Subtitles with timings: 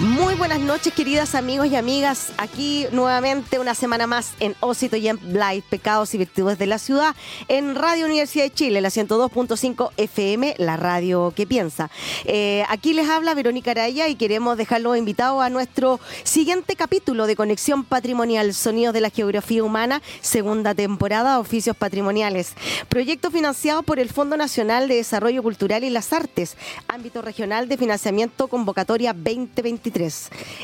[0.00, 2.32] Muy buenas noches, queridas amigos y amigas.
[2.38, 6.78] Aquí nuevamente una semana más en Osito y en Live, Pecados y Virtudes de la
[6.78, 7.14] Ciudad,
[7.48, 11.90] en Radio Universidad de Chile, la 102.5 FM, la radio que piensa.
[12.24, 17.36] Eh, aquí les habla Verónica Araya y queremos dejarlo invitado a nuestro siguiente capítulo de
[17.36, 22.54] Conexión Patrimonial, Sonidos de la Geografía Humana, segunda temporada, Oficios Patrimoniales.
[22.88, 26.56] Proyecto financiado por el Fondo Nacional de Desarrollo Cultural y las Artes,
[26.88, 29.89] ámbito regional de financiamiento convocatoria 2023.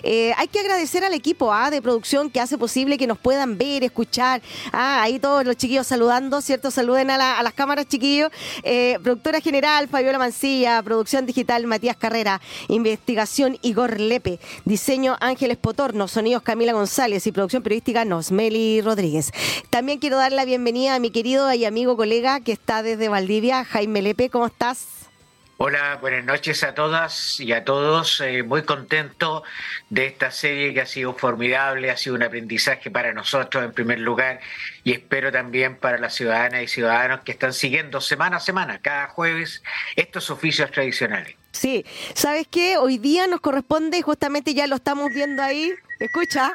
[0.03, 1.71] Eh, hay que agradecer al equipo A ¿ah?
[1.71, 4.41] de producción que hace posible que nos puedan ver, escuchar.
[4.73, 6.71] Ah, ahí todos los chiquillos saludando, ¿cierto?
[6.71, 8.31] Saluden a, las cámaras, chiquillos.
[8.63, 10.83] Eh, productora general, Fabiola Mancilla.
[10.83, 12.41] Producción digital, Matías Carrera.
[12.69, 14.39] Investigación, Igor Lepe.
[14.65, 16.09] Diseño, Ángeles Potorno.
[16.09, 17.27] Sonidos, Camila González.
[17.27, 19.33] Y producción periodística, Nosmeli Rodríguez.
[19.71, 23.65] También quiero dar la bienvenida a mi querido y amigo colega que está desde Valdivia,
[23.65, 24.31] Jaime Lepe.
[24.31, 24.96] ¿Cómo estás?
[25.59, 28.21] Hola, buenas noches a todas y a todos.
[28.21, 29.43] Eh, muy contento
[29.89, 34.01] de esta serie que ha sido formidable, ha sido un aprendizaje para nosotros en primer
[34.01, 34.41] lugar
[34.85, 39.09] y espero también para las ciudadanas y ciudadanos que están siguiendo semana a semana, cada
[39.09, 39.63] jueves,
[39.97, 41.37] estos oficios tradicionales.
[41.53, 42.77] Sí, ¿sabes qué?
[42.77, 46.53] Hoy día nos corresponde, justamente ya lo estamos viendo ahí, escucha.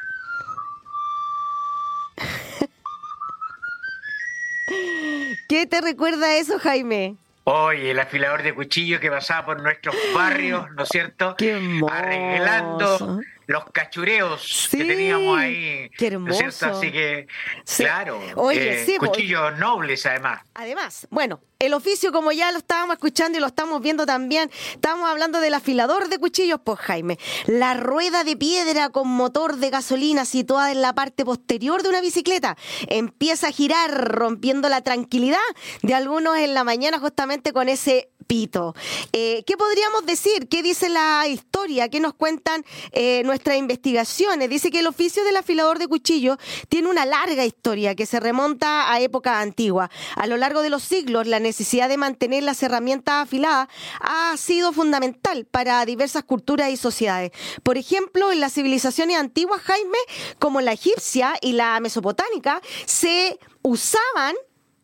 [5.49, 7.17] ¿Qué te recuerda eso, Jaime?
[7.43, 11.35] Oye, el afilador de cuchillo que pasaba por nuestros barrios, ¿no es cierto?
[11.37, 15.89] Qué Arreglando los cachureos que teníamos ahí.
[15.97, 16.65] Qué hermoso.
[16.65, 17.27] Así que,
[17.77, 20.41] claro, Oye, eh, cuchillos nobles además.
[20.53, 25.09] Además, bueno, el oficio, como ya lo estábamos escuchando y lo estamos viendo también, estamos
[25.09, 27.19] hablando del afilador de cuchillos, pues Jaime.
[27.45, 32.01] La rueda de piedra con motor de gasolina situada en la parte posterior de una
[32.01, 32.57] bicicleta
[32.87, 35.37] empieza a girar, rompiendo la tranquilidad
[35.81, 38.75] de algunos en la mañana justamente con ese pito.
[39.13, 40.47] Eh, ¿Qué podríamos decir?
[40.47, 41.89] ¿Qué dice la historia?
[41.89, 44.49] ¿Qué nos cuentan eh, nuestras investigaciones?
[44.49, 46.37] Dice que el oficio del afilador de cuchillos
[46.69, 49.89] tiene una larga historia que se remonta a épocas antiguas.
[50.15, 53.67] A lo largo de los siglos, la necesidad de mantener las herramientas afiladas
[53.99, 57.31] ha sido fundamental para diversas culturas y sociedades.
[57.63, 59.97] Por ejemplo, en las civilizaciones antiguas, Jaime,
[60.39, 64.35] como la egipcia y la mesopotámica, se usaban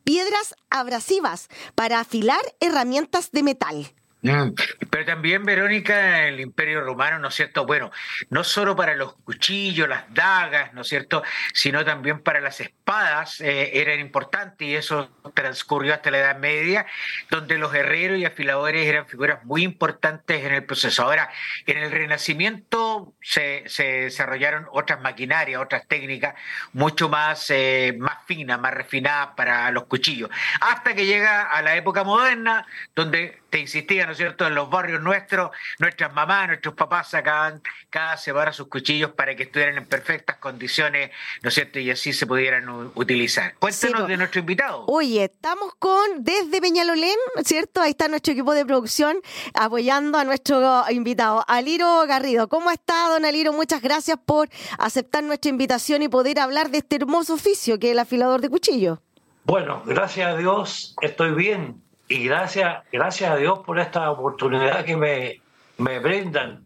[0.07, 3.93] piedras abrasivas para afilar herramientas de metal.
[4.31, 4.53] Mm,
[4.89, 7.65] pero también, Verónica, el Imperio Romano, ¿no es cierto?
[7.65, 7.91] Bueno,
[8.29, 11.23] no solo para los cuchillos, las dagas, ¿no es cierto?
[11.53, 16.85] Sino también para las espadas eh, eran importantes y eso transcurrió hasta la Edad Media,
[17.29, 21.03] donde los herreros y afiladores eran figuras muy importantes en el proceso.
[21.03, 21.29] Ahora,
[21.65, 26.35] en el Renacimiento se, desarrollaron otras maquinarias, otras técnicas
[26.73, 30.29] mucho más, eh, más finas, más refinadas para los cuchillos,
[30.61, 32.65] hasta que llega a la época moderna,
[32.95, 37.61] donde te insistía, ¿no es cierto?, en los barrios nuestros, nuestras mamás, nuestros papás sacaban
[37.89, 41.11] cada semana sus cuchillos para que estuvieran en perfectas condiciones,
[41.41, 43.55] ¿no es cierto?, y así se pudieran utilizar.
[43.59, 44.85] Cuéntanos de nuestro invitado.
[44.87, 47.81] Oye, estamos con, desde Peñalolén, ¿cierto?
[47.81, 49.17] Ahí está nuestro equipo de producción
[49.53, 52.47] apoyando a nuestro invitado, Aliro Garrido.
[52.47, 53.53] ¿Cómo está, don Aliro?
[53.53, 57.91] Muchas gracias por aceptar nuestra invitación y poder hablar de este hermoso oficio que es
[57.93, 58.99] el afilador de cuchillos.
[59.45, 64.95] Bueno, gracias a Dios estoy bien y gracias, gracias a Dios por esta oportunidad que
[64.95, 65.41] me,
[65.77, 66.65] me brindan.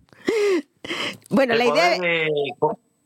[1.30, 2.30] Bueno, la idea de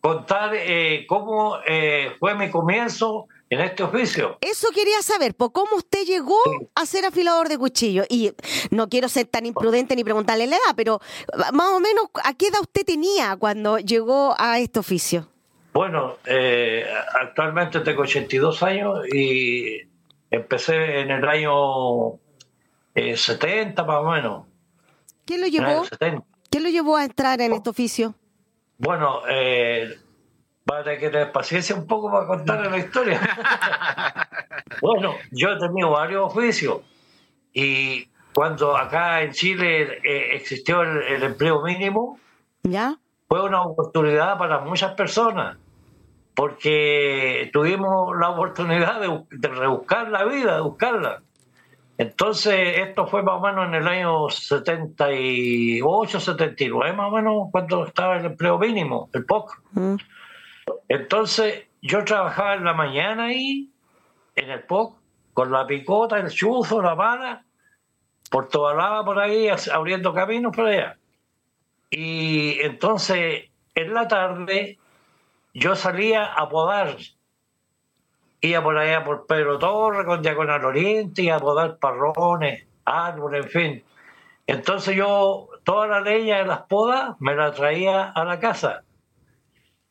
[0.02, 4.38] contar eh, cómo eh, fue mi comienzo en este oficio.
[4.42, 6.38] Eso quería saber, ¿por cómo usted llegó
[6.74, 8.04] a ser afilador de cuchillo?
[8.10, 8.32] Y
[8.72, 11.00] no quiero ser tan imprudente ni preguntarle la edad, pero
[11.54, 15.28] más o menos, ¿a qué edad usted tenía cuando llegó a este oficio?
[15.74, 16.86] Bueno, eh,
[17.20, 19.82] actualmente tengo 82 años y
[20.32, 22.20] empecé en el año
[22.96, 24.46] 70 eh, más o menos.
[25.26, 25.84] ¿Qué lo llevó?
[26.50, 28.16] ¿Qué lo llevó a entrar en este oficio?
[28.78, 29.98] Bueno, eh,
[30.70, 33.20] va a tener que tener paciencia un poco para contarle la historia.
[34.82, 36.82] bueno, yo he tenido varios oficios
[37.54, 42.20] y cuando acá en Chile eh, existió el, empleo mínimo,
[42.64, 42.98] ¿Ya?
[43.28, 45.58] fue una oportunidad para muchas personas
[46.36, 51.22] porque tuvimos la oportunidad de, rebuscar la vida, de buscarla.
[51.98, 57.86] Entonces, esto fue más o menos en el año 78, 79, más o menos cuando
[57.86, 59.62] estaba el empleo mínimo, el POC.
[59.72, 59.96] Mm.
[60.90, 63.70] Entonces, yo trabajaba en la mañana ahí,
[64.36, 64.98] en el POC,
[65.34, 67.44] con la picota, el chuzo, la mala,
[68.30, 70.98] por toda la por ahí, abriendo caminos por allá.
[71.90, 74.78] Y entonces, en la tarde,
[75.54, 76.98] yo salía a podar.
[78.46, 83.52] Iba por allá por Pedro Torre, con Diagonal Oriente, y a podar parrones, árboles, en
[83.52, 83.84] fin.
[84.46, 88.84] Entonces yo, toda la leña de las podas me la traía a la casa.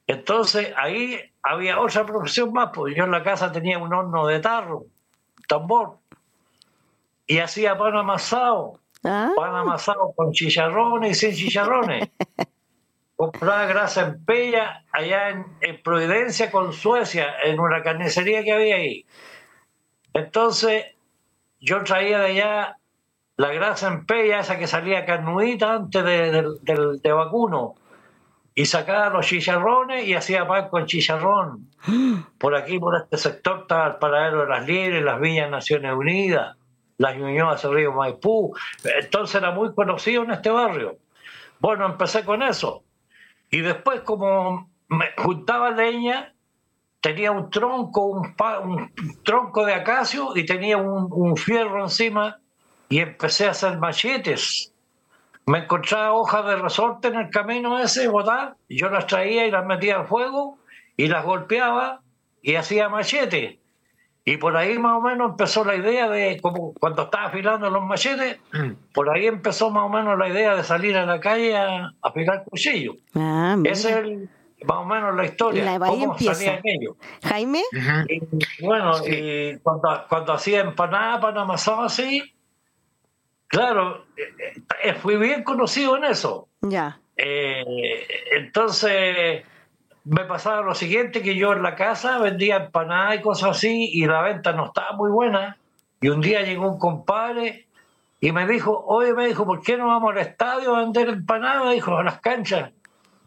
[0.06, 4.38] Entonces ahí había otra profesión más, porque yo en la casa tenía un horno de
[4.38, 4.84] tarro,
[5.48, 5.98] tambor,
[7.26, 9.32] y hacía pan amasado, ah.
[9.34, 12.08] pan amasado con chicharrones y sin chicharrones.
[13.16, 19.06] compraba grasa en Pella, allá en, Providencia con Suecia, en una carnicería que había ahí.
[20.12, 20.87] Entonces,
[21.61, 22.78] yo traía de allá
[23.37, 27.75] la grasa en Pella, esa que salía carnuita antes de, vacuno,
[28.55, 31.70] y sacaba los chicharrones y hacía pan con chicharrón.
[32.38, 36.56] Por aquí, por este sector, estaba el paradero de las Liebres, las Villas Naciones Unidas,
[36.99, 38.55] las Ñuñoas del Río Maipú.
[38.84, 40.99] Entonces era muy conocido en este barrio.
[41.58, 42.84] Bueno, empecé con eso.
[43.54, 46.34] Y después, como me juntaba leña,
[47.00, 48.34] tenía un tronco, un,
[49.22, 52.40] tronco de acacio y tenía un, fierro encima
[52.88, 54.72] y empecé a hacer machetes.
[55.46, 59.52] Me encontraba hojas de resorte en el camino ese, botar, y yo las traía y
[59.52, 60.58] las metía al fuego
[60.96, 62.00] y las golpeaba
[62.42, 63.60] y hacía machete.
[64.26, 67.82] Y por ahí más o menos empezó la idea de, como cuando estaba afilando los
[67.82, 68.38] machetes,
[68.94, 72.44] por ahí empezó más o menos la idea de salir a la calle a, afilar
[72.44, 72.94] cuchillo.
[73.14, 74.18] Ah, Esa es
[74.64, 75.64] más o menos la historia.
[75.64, 76.96] La cómo salían ellos.
[77.22, 77.62] Jaime.
[78.62, 82.22] bueno, y cuando, cuando hacía empanada, pan amasado así,
[83.46, 84.54] claro, eh,
[84.84, 86.48] eh, fui bien conocido en eso.
[86.62, 86.98] Ya.
[87.16, 89.44] Eh, entonces
[90.04, 94.06] me pasaba lo siguiente, que yo en la casa vendía empanadas y cosas así, y
[94.06, 95.56] la venta no estaba muy buena.
[96.00, 97.66] Y un día llegó un compadre
[98.20, 101.72] y me dijo, oye, me dijo, ¿por qué no vamos al estadio a vender empanadas?
[101.72, 102.70] Dijo, a las canchas.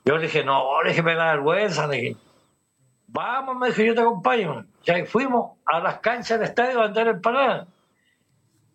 [0.06, 1.88] Yo le dije, no, le dije, me da vergüenza.
[1.88, 2.16] Le dije,
[3.08, 4.66] vamos, me dijo, yo te acompaño.
[4.84, 7.68] Ya fuimos a las canchas del estadio a vender empanadas.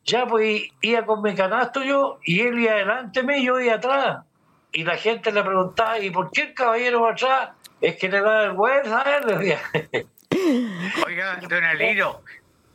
[0.05, 4.25] Ya pues iba con mi canasto yo, y él iba adelante mío, yo iba atrás.
[4.73, 7.51] Y la gente le preguntaba, ¿y por qué el caballero va atrás?
[7.83, 9.61] Es que le da vergüenza, decía.
[11.07, 12.23] Oiga, don Alino,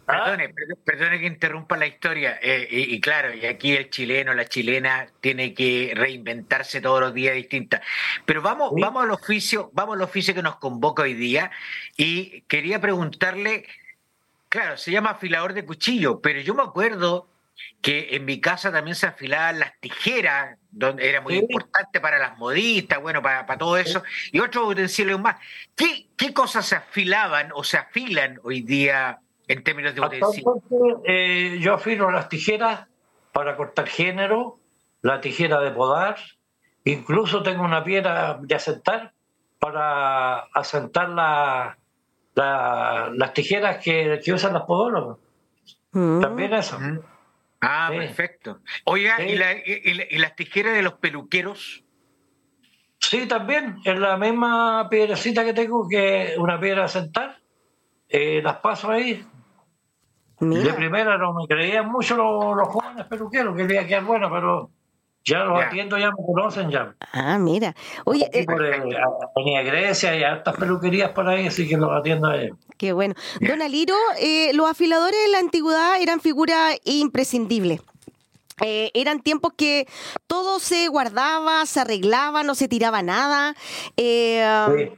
[0.10, 0.24] ¿Ah?
[0.24, 0.54] Perdone,
[0.86, 2.40] perdone que interrumpa la historia.
[2.42, 7.36] Eh, y, claro, y aquí el chileno, la chilena, tiene que reinventarse todos los días
[7.36, 7.82] distinta.
[8.26, 11.52] Pero vamos, vamos al oficio, vamos al oficio que nos convoca hoy día.
[11.98, 13.66] Y quería preguntarle,
[14.48, 17.28] claro, se llama afilador de cuchillo, pero yo me acuerdo
[17.82, 22.38] que en mi casa también se afilaban las tijeras, donde era muy importante para las
[22.38, 25.38] modistas, bueno, para, todo eso, y otros utensilios más.
[25.76, 30.58] ¿Qué, ¿Qué, cosas se afilaban o se afilan hoy día en términos de utensilios?
[31.06, 32.88] Eh, yo afilo las tijeras
[33.32, 34.60] para cortar género,
[35.02, 36.18] la tijera de podar,
[36.84, 39.14] incluso tengo una piedra de asentar
[39.60, 41.78] para asentar la,
[42.36, 45.18] las tijeras que, usan los podólogos.
[45.92, 46.22] Mm.
[46.22, 46.80] También eso.
[46.80, 47.00] Mm.
[47.62, 48.60] Ah, perfecto.
[48.86, 49.36] Oiga, ¿y,
[50.18, 51.84] las tijeras de los peluqueros?
[53.00, 57.38] Sí, también, es la misma piedrecita que tengo, que una piedra a sentar,
[58.10, 59.26] eh, las paso ahí.
[60.40, 64.70] De primera no me creían mucho los, jóvenes peluqueros, que quería quedar bueno, pero
[65.24, 66.96] ya los atiendo, ya me conocen ya.
[67.12, 67.74] Ah, mira.
[68.06, 68.46] Oye, eh,
[69.36, 72.58] tenía Grecia y hartas peluquerías por ahí, así que los atiendo a ellos.
[72.78, 73.16] Qué bueno.
[73.42, 77.82] Don Aliro, eh, los afiladores de la antigüedad eran figuras imprescindibles.
[78.62, 79.88] Eh, eran tiempos que
[80.26, 83.56] todo se guardaba, se arreglaba, no se tiraba nada.
[83.98, 84.92] Eh,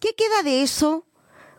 [0.00, 1.06] ¿Qué queda de eso?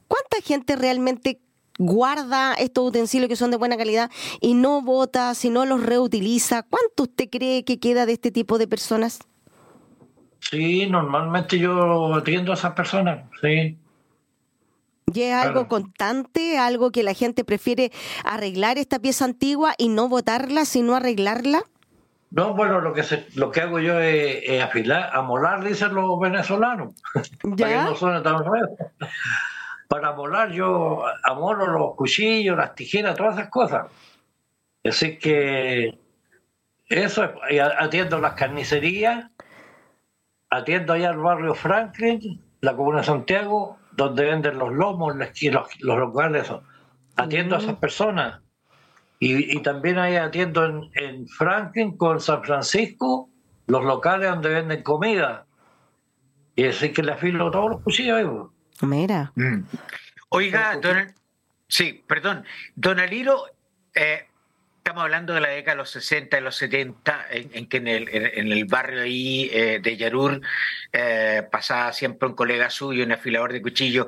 [0.08, 1.41] ¿Cuánta gente realmente
[1.77, 4.10] guarda estos utensilios que son de buena calidad
[4.41, 6.63] y no bota, si no los reutiliza.
[6.63, 9.20] ¿Cuánto usted cree que queda de este tipo de personas?
[10.39, 13.77] Sí, normalmente yo atiendo a esas personas, sí.
[15.13, 17.91] ¿Y es algo constante, algo que la gente prefiere
[18.24, 21.63] arreglar esta pieza antigua y no botarla, sino arreglarla?
[22.31, 23.03] No, bueno, lo que
[23.35, 26.95] lo que hago yo es, afilar, amolar, dicen los venezolanos.
[27.43, 27.55] ¿Ya?
[27.67, 28.75] Para que no suene tan raro.
[29.88, 33.85] Para molar yo amolo los cuchillos, las tijeras, todas esas cosas.
[34.83, 35.97] Así que
[36.89, 39.29] eso es, atiendo las carnicerías,
[40.50, 45.97] atiendo allá al barrio Franklin, la comuna de Santiago, donde venden los lomos, los, los
[45.97, 46.51] locales.
[47.15, 47.79] Atiendo a esas mm.
[47.79, 48.41] personas.
[49.19, 53.29] Y, también ahí atiendo en, Franklin con San Francisco,
[53.65, 55.45] los locales donde venden comida.
[56.55, 58.87] Y así que le afilo todos los cuchillos ahí.
[58.87, 59.31] Mira.
[59.35, 59.61] Mm.
[60.29, 61.13] Oiga, don,
[61.67, 62.43] sí, perdón.
[62.75, 63.45] Don Aliro,
[63.93, 64.27] eh,
[64.85, 68.65] estamos hablando de la década de los 60 y los 70, en, que en el,
[68.65, 70.39] barrio ahí eh, de Yarur
[70.93, 74.05] eh, pasaba siempre un colega suyo, un afilador de cuchillos,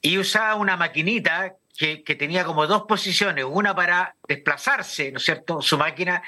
[0.00, 5.24] y usaba una maquinita que, que, tenía como dos posiciones, una para desplazarse, ¿no es
[5.24, 6.22] cierto?, su máquina,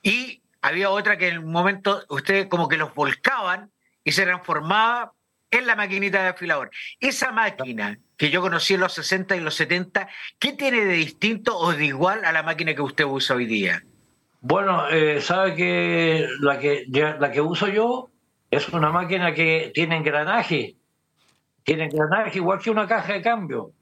[0.00, 3.72] y había otra que en un momento ustedes como que los volcaban
[4.04, 5.12] y se transformaba
[5.58, 6.70] en la maquinita de afilador.
[7.00, 10.08] Esa máquina que yo conocí en los 60 y los 70,
[10.38, 13.82] ¿qué tiene de distinto o de igual a la máquina que usted usa hoy día?
[14.40, 18.10] Bueno, eh, sabe que la, que la que uso yo
[18.50, 20.76] es una máquina que tiene engranaje.
[21.62, 23.72] Tiene engranaje igual que una caja de cambio.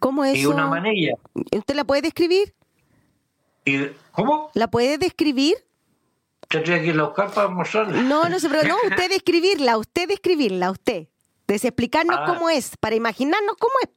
[0.00, 0.38] ¿Cómo es?
[0.38, 1.12] Y una manilla.
[1.34, 2.54] ¿Usted la puede describir?
[3.64, 4.50] ¿Y, ¿Cómo?
[4.54, 5.56] ¿La puede describir?
[6.48, 8.02] Tendría que ir a buscar para mostrarle.
[8.02, 11.08] No, no se pero no, usted describirla, usted describirla, usted.
[11.46, 12.24] Desexplicarnos ah.
[12.26, 13.90] cómo es, para imaginarnos cómo es.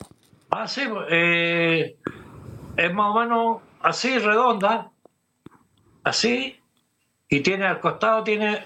[0.51, 1.97] Ah, sí, eh,
[2.77, 4.91] es más o menos así, redonda,
[6.03, 6.59] así,
[7.27, 8.65] y tiene al costado tiene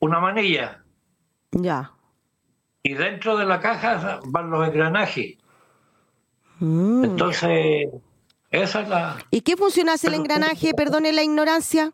[0.00, 0.82] una manilla.
[1.52, 1.92] Ya.
[2.82, 5.36] Y dentro de la caja van los engranajes.
[6.58, 7.04] Mm.
[7.04, 7.88] Entonces,
[8.50, 9.16] esa es la...
[9.30, 10.74] ¿Y qué funciona hace el engranaje?
[10.74, 11.92] Perdone la ignorancia.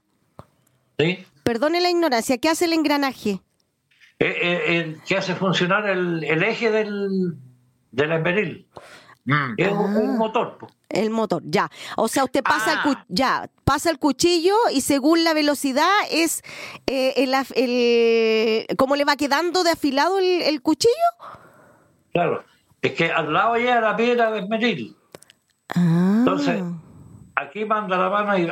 [0.98, 1.24] ¿Sí?
[1.42, 3.40] Perdone la ignorancia, ¿qué hace el engranaje?
[4.22, 7.38] Eh, eh, que hace funcionar el, eje del,
[7.90, 8.68] del emberil.
[9.24, 9.54] Mm.
[9.56, 10.14] Es un, ah.
[10.18, 10.58] motor.
[10.90, 11.70] El motor, ya.
[11.96, 13.04] O sea, usted pasa, el, ah.
[13.08, 16.42] ya, pasa el cuchillo y según la velocidad es
[16.86, 20.92] eh, el, el, cómo le va quedando de afilado el, cuchillo.
[22.12, 22.44] Claro,
[22.82, 24.96] es que al lado ya la piedra de esmeril.
[25.74, 26.16] Ah.
[26.18, 26.62] Entonces,
[27.40, 28.48] aquí manda la mano y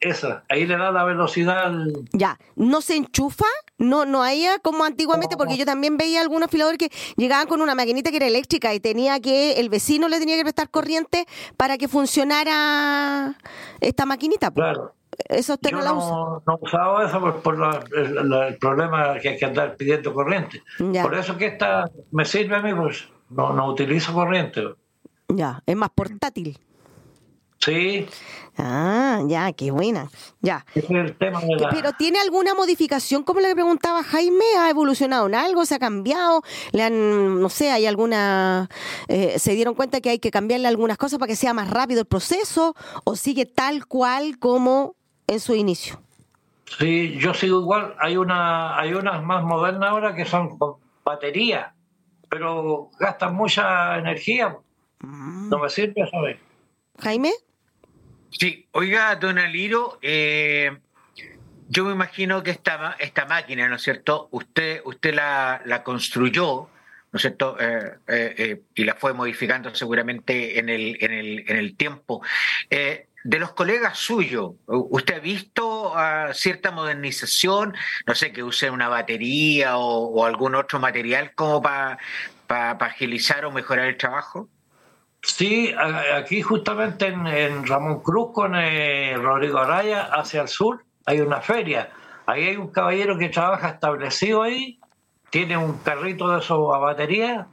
[0.00, 1.72] esa, ahí le da la velocidad.
[2.12, 3.46] Ya, ¿no se enchufa?
[3.78, 7.74] No, no hay como antiguamente, porque yo también veía algunos afiladores que llegaban con una
[7.74, 11.26] maquinita que era eléctrica y tenía que, el vecino le tenía que prestar corriente
[11.56, 13.36] para que funcionara
[13.80, 14.50] esta maquinita.
[14.50, 14.94] Claro.
[15.28, 16.42] Eso usted no la usa.
[16.46, 17.56] No usaba eso por,
[17.96, 20.62] el, problema que hay que andar pidiendo corriente.
[21.02, 24.62] Por eso que esta me sirve a mí, pues no, no utilizo corriente.
[25.28, 26.58] Ya, es más portátil.
[27.58, 28.06] Sí.
[28.56, 30.10] Ah, ya, qué buena.
[30.40, 30.64] Ya.
[30.74, 34.44] el tema Pero ¿tiene alguna modificación, como le preguntaba Jaime?
[34.58, 35.64] ¿Ha evolucionado en algo?
[35.64, 36.42] ¿Se ha cambiado?
[36.72, 38.68] ¿Le han, no sé, hay alguna...
[39.06, 42.00] Eh, ¿Se dieron cuenta que hay que cambiarle algunas cosas para que sea más rápido
[42.00, 42.74] el proceso?
[43.04, 44.96] ¿O sigue tal cual como
[45.28, 46.00] en su inicio?
[46.78, 47.94] Sí, yo sigo igual.
[47.98, 51.74] Hay, una, hay unas más modernas ahora que son con batería,
[52.28, 54.56] pero gastan mucha energía.
[55.00, 55.48] Mm.
[55.48, 56.38] No me sirve, ¿sabes?
[56.98, 57.32] Jaime.
[58.30, 60.76] Sí, oiga, don Aliro, eh,
[61.68, 64.28] yo me imagino que esta, esta máquina, ¿no es cierto?
[64.32, 66.68] Usted, usted la, construyó,
[67.10, 67.56] ¿no es cierto?
[67.58, 72.22] Eh, eh, y la fue modificando seguramente en el, en el, en el tiempo.
[72.68, 77.74] de los colegas suyos, ¿usted ha visto ah, cierta modernización?
[78.06, 81.98] No sé, que use una batería o, algún otro material como para
[82.72, 84.48] agilizar o mejorar el trabajo.
[85.28, 85.72] Sí,
[86.14, 91.90] aquí justamente en, Ramón Cruz con eh, Rodrigo Araya, hacia el sur, hay una feria.
[92.26, 94.80] Ahí hay un caballero que trabaja establecido ahí,
[95.30, 97.46] tiene un carrito de eso a batería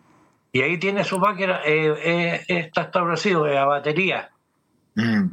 [0.51, 4.31] y ahí tiene su máquina, eh, eh, está establecido a batería.
[4.95, 5.27] Mm,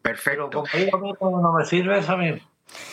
[0.00, 0.62] perfecto.
[0.72, 2.40] Pero no me sirve eso mismo.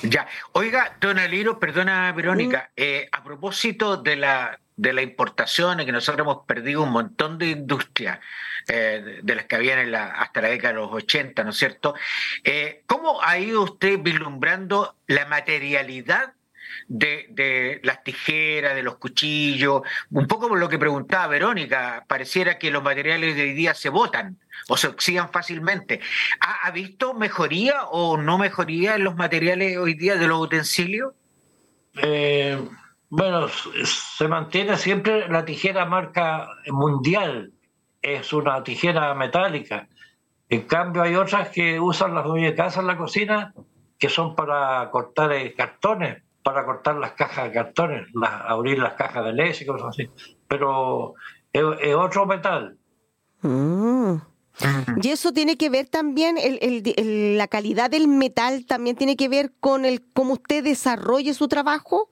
[0.03, 2.71] Ya, oiga, don Aliro, perdona Verónica,
[3.11, 7.47] a propósito de la, de la importación, y que nosotros hemos perdido un montón de
[7.47, 8.19] industria
[8.67, 11.57] eh, de las que habían en la, hasta la década de los 80, ¿no es
[11.57, 11.95] cierto?
[12.43, 16.33] Eh, ¿Cómo ha ido usted vislumbrando la materialidad
[16.91, 19.81] de, las tijeras, de los cuchillos,
[20.11, 23.89] un poco por lo que preguntaba Verónica, pareciera que los materiales de hoy día se
[23.89, 26.01] botan o se oxidan fácilmente.
[26.41, 31.13] ¿Ha, ha visto mejoría o no mejoría en los materiales hoy día de los utensilios?
[32.01, 32.59] Eh,
[33.09, 33.47] bueno,
[33.83, 37.51] se mantiene siempre la tijera marca mundial,
[38.01, 39.87] es una tijera metálica.
[40.49, 43.53] En cambio, hay otras que usan las dueñas de casa en la cocina
[43.97, 48.93] que son para cortar eh, cartones, para cortar las cajas de cartones, las, abrir las
[48.93, 50.09] cajas de leche y cosas así.
[50.47, 51.13] Pero
[51.53, 51.63] es,
[51.95, 52.77] otro metal.
[53.41, 54.15] Mm.
[55.01, 59.29] Y eso tiene que ver también, el- el- la calidad del metal también tiene que
[59.29, 62.09] ver con el cómo usted desarrolle su trabajo.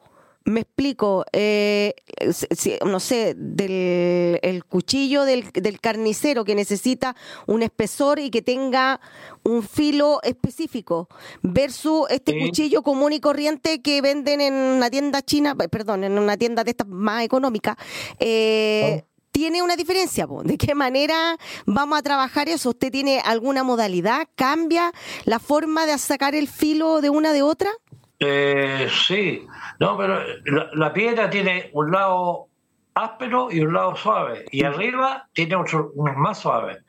[0.49, 1.93] Me explico, eh,
[2.31, 7.15] si- no sé, del el cuchillo del, del carnicero que necesita
[7.45, 8.99] un espesor y que tenga
[9.43, 11.07] un filo específico,
[11.43, 12.39] versus este Sí.
[12.39, 16.71] cuchillo común y corriente que venden en una tienda china, perdón, en una tienda de
[16.71, 17.75] estas más económicas.
[18.19, 20.27] eh, ¿Tiene una diferencia?
[20.27, 20.41] po?
[20.43, 21.37] ¿De qué manera
[21.67, 22.69] vamos a trabajar eso?
[22.69, 24.27] ¿Usted tiene alguna modalidad?
[24.35, 24.91] ¿Cambia
[25.25, 27.69] la forma de sacar el filo de una de otra?
[28.19, 29.45] Eh, sí,
[29.79, 32.47] no, pero la, la piedra tiene un lado
[32.93, 36.79] áspero y un lado suave, y arriba tiene otro más suave.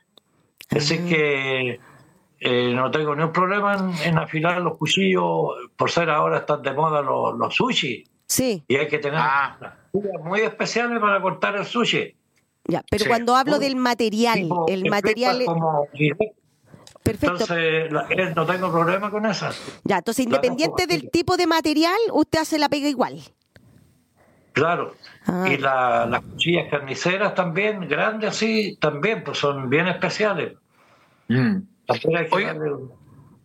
[0.71, 1.79] Así que
[2.41, 6.73] eh, no tengo ningún problema en, en afilar los cuchillos, por ser ahora están de
[6.73, 9.75] moda los, los sushi, Sí, y hay que tener Ah.
[10.23, 12.15] muy especiales para cortar el sushi.
[12.67, 12.83] ya.
[12.89, 13.09] Pero Sí.
[13.09, 15.43] cuando hablo del material, Tipo, el material...
[15.45, 15.87] como.
[17.03, 17.33] Perfecto.
[17.43, 19.61] Entonces, la- no tengo problema con esas.
[19.85, 23.21] ya, entonces independiente cojo del tipo de material, usted hace la pega igual.
[24.53, 24.95] Claro.
[25.27, 25.47] Ah.
[25.49, 30.55] Y la- las cuchillas carniceras también, grandes así, también, pues son bien especiales.
[32.31, 32.55] Oiga.
[32.55, 32.89] darle-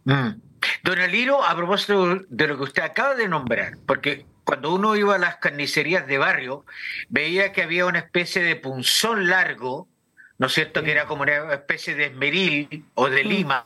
[0.05, 0.41] Mm.
[0.83, 5.15] Don Aliro, a propósito de lo que usted acaba de nombrar, porque cuando uno iba
[5.15, 6.65] a las carnicerías de barrio,
[7.09, 9.87] veía que había una especie de punzón largo,
[10.37, 10.83] ¿no es cierto?
[10.83, 13.63] Que era como una especie de esmeril o de lima,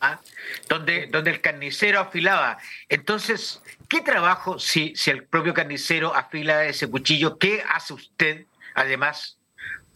[0.67, 2.57] donde, donde el carnicero afilaba.
[2.89, 9.37] Entonces, ¿qué trabajo, si, si el propio carnicero afila ese cuchillo, qué hace usted además?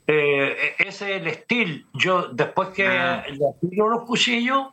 [0.08, 1.86] Eh, ese es el estilo.
[1.93, 3.24] Yo, después que Ah.
[3.30, 4.67] le afilo los cuchillos,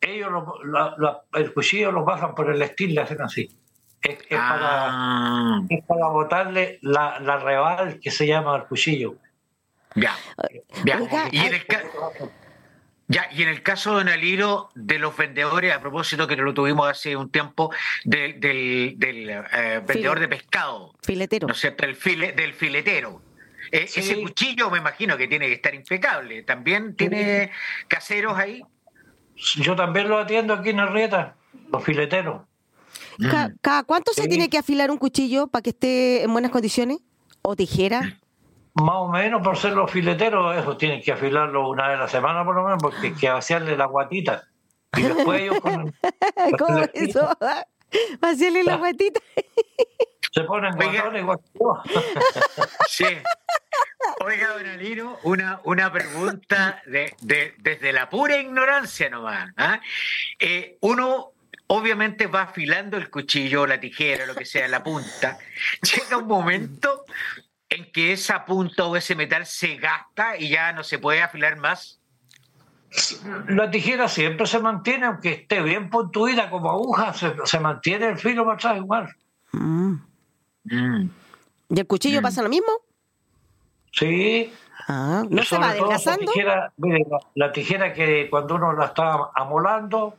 [0.00, 3.48] ellos lo- la- la- el cuchillo lo bajan por el estilo, le hacen así.
[4.02, 9.16] Es, es para, Ah, es para botarle la, la rebal que se llama al cuchillo.
[9.96, 10.16] Ya,
[10.84, 11.00] ya.
[11.00, 11.82] Oiga, Y en el ca-
[13.08, 16.52] Ya, y en el caso de Don Aliro, de los vendedores, a propósito que lo
[16.54, 17.72] tuvimos hace un tiempo,
[18.04, 21.46] del, del, del, eh, vendedor de pescado, Filetero.
[21.46, 21.84] ¿no es cierto?
[21.84, 23.22] El file, del filetero.
[23.70, 24.00] Eh, Sí.
[24.00, 26.42] Ese cuchillo me imagino que tiene que estar impecable.
[26.42, 27.52] ¿También tiene
[27.86, 28.62] caseros ahí?
[29.56, 31.36] Yo también lo atiendo aquí en Arrieta,
[31.70, 32.42] los fileteros.
[33.30, 36.98] Ca- ¿Cada cuánto se tiene que afilar un cuchillo para que esté en buenas condiciones?
[37.42, 38.18] ¿O tijera?
[38.76, 42.08] Más o menos por ser los fileteros, eso tienen que afilarlo una vez a la
[42.08, 44.44] semana por lo menos, porque hay que vaciarle la guatita.
[44.96, 45.94] Y después ellos con-
[46.58, 47.28] ¿Cómo le- eso?
[48.20, 49.20] Vaciarle la guatita.
[50.32, 50.92] se ponen Oiga.
[50.92, 51.82] guatones igual que yo.
[52.88, 53.04] Sí.
[54.24, 59.50] Oiga, don Aliro, una, una pregunta de, de- desde la pura ignorancia nomás.
[59.56, 59.80] ¿ah?
[60.38, 61.32] Eh, uno
[61.68, 65.38] obviamente va afilando el cuchillo, la tijera, lo que sea, la punta.
[65.82, 67.04] Llega un momento
[67.68, 71.56] en que esa punta o ese metal se gasta y ya no se puede afilar
[71.56, 72.00] más.
[73.48, 78.18] La tijera siempre se mantiene, aunque esté bien puntuida como aguja, se, se mantiene el
[78.18, 79.14] filo para atrás igual.
[79.52, 79.94] Mm.
[80.64, 81.10] Mm.
[81.70, 82.70] ¿Y el cuchillo pasa lo mismo?
[83.92, 84.52] Sí.
[84.88, 86.32] Ah, ¿No se va Sobre todo esa adelgazando?
[86.32, 90.16] Tijera, mire, la, la tijera que cuando uno la está amolando,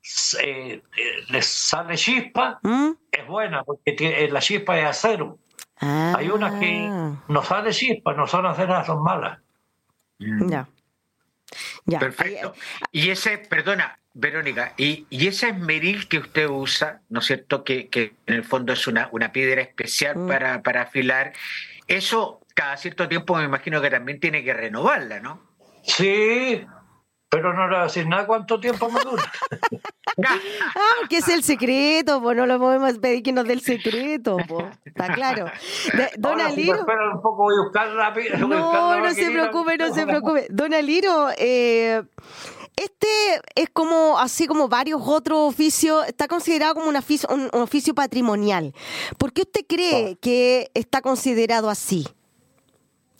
[0.00, 0.82] se- eh,
[1.28, 2.90] le sale chispa, ¿Mm?
[3.10, 5.38] es buena, porque tiene- eh, la chispa es acero.
[5.80, 6.90] Ah, Hay unas que
[7.28, 9.38] no sale chispa, no son aceras, son malas.
[10.18, 10.66] Ya.
[11.86, 11.98] Ya.
[11.98, 12.52] Perfecto.
[12.54, 12.60] Ahí-
[12.92, 17.62] Y ese, perdona, Verónica, y, y ese esmeril que usted usa, ¿no es cierto?
[17.64, 20.26] Que, que en el fondo es una, una piedra especial Mm.
[20.28, 21.32] para, para afilar,
[21.86, 25.40] eso cada cierto tiempo me imagino que también tiene que renovarla, ¿no?
[25.84, 26.66] Sí,
[27.28, 29.32] pero no le voy a decir nada cuánto tiempo me dura.
[30.20, 34.36] Ah, que es el secreto, pues no lo podemos pedir que nos dé el secreto,
[34.48, 34.66] pues.
[34.84, 35.44] Está claro.
[35.94, 36.74] De- don Ahora, si Aliro.
[36.80, 40.46] esperan un poco, voy a buscar a la No, no se preocupe, no se preocupe.
[40.50, 42.02] Don Aliro, eh,
[42.74, 43.06] este
[43.54, 47.94] es como, así como varios otros oficios, está considerado como un oficio, un, un oficio
[47.94, 48.74] patrimonial.
[49.18, 52.08] ¿Por qué usted cree que está considerado así?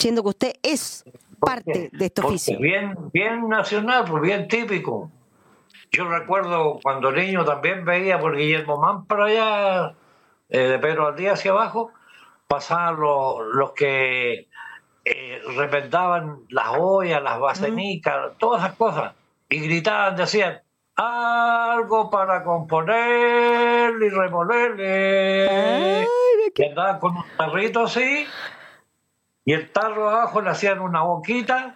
[0.01, 1.05] Siendo que usted es
[1.41, 2.59] parte de este oficio.
[2.59, 5.11] Bien, bien nacional, pues bien típico.
[5.91, 9.95] Yo recuerdo cuando niño también veía por Guillermo Mámpara allá
[10.49, 11.93] eh, de Pedro al día hacia abajo,
[12.47, 14.49] pasaban los, los que
[15.05, 19.15] eh, rependaban las ollas, las basenicas, todas esas cosas,
[19.49, 20.61] y gritaban, decían,
[20.95, 26.07] algo para componer y remolerle.
[26.55, 28.27] y andaban con un tarrito así,
[29.49, 31.75] y el tarro abajo le hacían una boquita,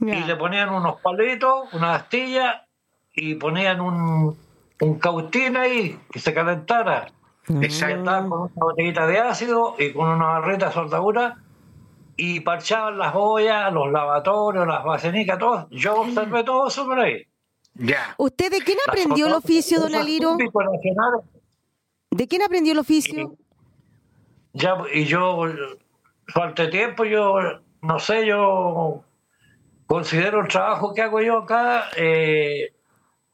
[0.00, 2.66] y le ponían unos palitos, una astilla,
[3.14, 4.36] y ponían un,
[4.82, 7.10] un cautín ahí, que se calentara.
[7.48, 11.38] Y se con una botellita de ácido y con una barrita de soldadura
[12.18, 15.68] y parchaban las ollas, los lavatorios, las basenicas, todo.
[15.70, 17.26] Yo observé todo eso por ahí.
[17.76, 18.14] Ya.
[18.18, 20.36] ¿Usted de quién aprendió el oficio, don Aliro?
[22.10, 23.38] ¿De quién aprendió el oficio?
[24.52, 25.46] ya, y yo,
[26.32, 27.38] falta tiempo, yo,
[27.82, 29.04] no sé, yo
[29.86, 32.72] considero el trabajo que hago yo acá, eh,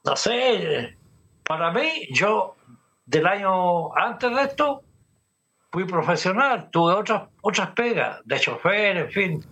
[0.04, 0.96] no sé,
[1.42, 2.56] para mí, yo
[3.04, 4.82] del año antes de esto,
[5.70, 9.44] fui profesional, tuve otras, otras pegas de chofer, en fin.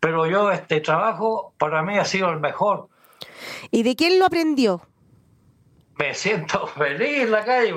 [0.00, 2.88] Pero yo este trabajo para mí ha sido el mejor.
[3.70, 4.82] ¿Y de quién lo aprendió?
[5.98, 7.74] Me siento feliz en la calle.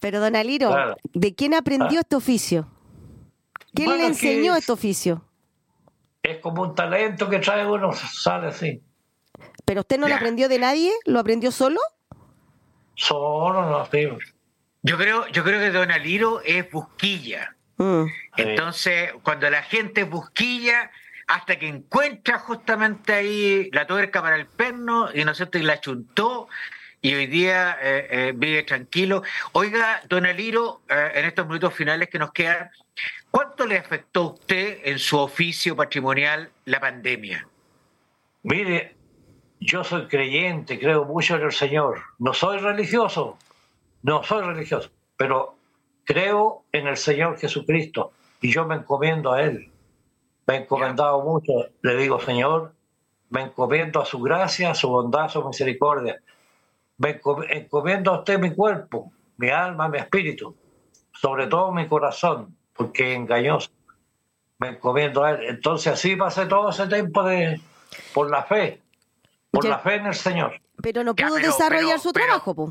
[0.00, 0.74] Pero don Aliro,
[1.12, 2.02] ¿de quién aprendió ah.
[2.02, 2.68] este oficio?
[3.74, 5.24] ¿Quién le enseñó este oficio?
[6.22, 8.80] Es como un talento que trae uno, sale así.
[9.64, 10.92] ¿Pero usted no lo aprendió de nadie?
[11.04, 11.80] ¿Lo aprendió solo?
[12.94, 14.08] Solo, no, sí.
[14.82, 17.56] Yo creo, yo creo que Don Aliro es busquilla.
[17.76, 18.04] Mm.
[18.36, 20.90] Entonces, cuando la gente busquilla,
[21.26, 25.80] hasta que encuentra justamente ahí la tuerca para el perno, y no sé, y la
[25.80, 26.48] chuntó,
[27.02, 29.22] y hoy día eh, eh, vive tranquilo.
[29.52, 32.70] Oiga, Don Aliro, eh, en estos minutos finales que nos quedan,
[33.30, 37.46] ¿cuánto le afectó a usted en su oficio patrimonial la pandemia?
[38.44, 38.94] Mire,
[39.58, 42.02] yo soy creyente, creo mucho en el Señor.
[42.20, 43.36] No soy religioso,
[44.02, 45.56] no soy religioso, pero
[46.04, 49.72] creo en el Señor Jesucristo y yo me encomiendo a Él.
[50.46, 52.74] Me he encomendado mucho, le digo, Señor,
[53.30, 56.20] me encomiendo a su gracia, a su bondad, a su misericordia.
[57.02, 60.56] Me encomiendo a usted mi cuerpo, mi alma, mi espíritu,
[61.12, 63.70] sobre todo mi corazón, porque es engañoso.
[64.58, 65.46] Me encomiendo a Él.
[65.48, 67.60] Entonces así pasé todo ese tiempo de,
[68.14, 68.80] por la fe,
[69.50, 70.60] por la fe en el Señor.
[70.80, 72.70] Pero no pudo desarrollar su trabajo, pues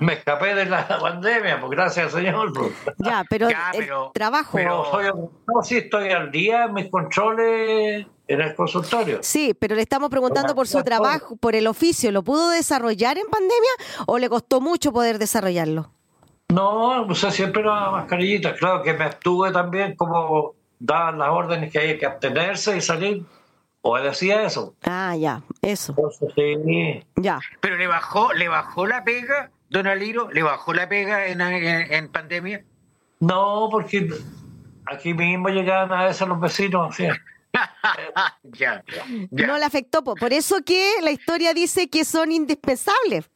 [0.00, 2.52] me escapé de la pandemia, pues gracias al Señor.
[2.52, 2.72] Pues.
[2.98, 3.56] Ya, pero, el
[4.12, 4.52] trabajo.
[4.56, 9.18] Pero soy, no, sí estoy al día en mis controles en el consultorio.
[9.22, 12.12] Sí, pero le estamos preguntando por su trabajo, por el oficio.
[12.12, 13.70] ¿Lo pudo desarrollar en pandemia
[14.06, 15.90] o le costó mucho poder desarrollarlo?
[16.50, 18.54] No, o sea, siempre la mascarillita.
[18.54, 23.24] Claro que me abstuve también como daban las órdenes que hay que abstenerse y salir.
[23.80, 24.74] O decía eso.
[24.82, 25.94] Ah, ya, eso.
[26.34, 27.02] sí.
[27.16, 27.40] Ya.
[27.60, 30.30] Pero le bajó, le bajó la pega don Aliro?
[30.30, 32.64] ¿Le bajó la pega en, pandemia?
[33.20, 34.08] No, porque
[34.86, 36.96] aquí mismo llegaban a veces los vecinos.
[36.96, 37.06] ¿sí?
[38.42, 38.84] Ya,
[39.30, 43.30] No le afectó, por eso que la historia dice que son indispensables.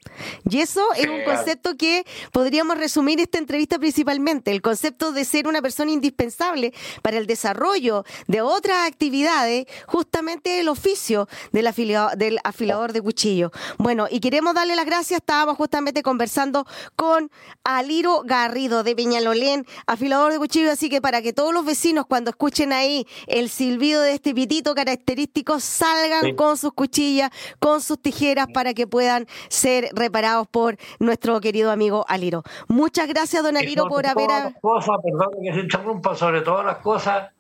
[0.49, 5.49] Y eso es un concepto que podríamos resumir esta entrevista principalmente, el concepto de ser
[5.49, 12.39] una persona indispensable para el desarrollo de otras actividades, justamente el oficio del, afiliado, del
[12.45, 13.51] afilador de cuchillo.
[13.79, 17.31] Bueno, y queremos darle las gracias, estábamos justamente conversando con
[17.65, 22.31] Aliro Garrido de Peñalolén, afilador de cuchillo, así que para que todos los vecinos cuando
[22.31, 28.47] escuchen ahí el silbido de este pitito característico salgan con sus cuchillas, con sus tijeras
[28.53, 32.43] para que puedan ser reparados por nuestro querido amigo Aliro.
[32.69, 34.55] Muchas gracias, don Aliro, por haber...
[34.61, 37.31] Cosas, perdón que se interrumpa, sobre todas las cosas,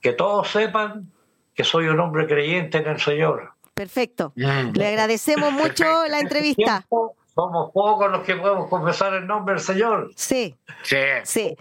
[0.00, 1.10] que todos sepan
[1.54, 3.52] que soy un hombre creyente en el Señor.
[3.74, 4.32] Perfecto.
[4.36, 4.72] Mm.
[4.74, 6.86] Le agradecemos mucho la entrevista.
[7.34, 10.10] somos pocos los que podemos confesar el nombre del Señor.
[10.16, 10.54] Sí.
[10.82, 10.96] Sí.
[11.24, 11.56] sí.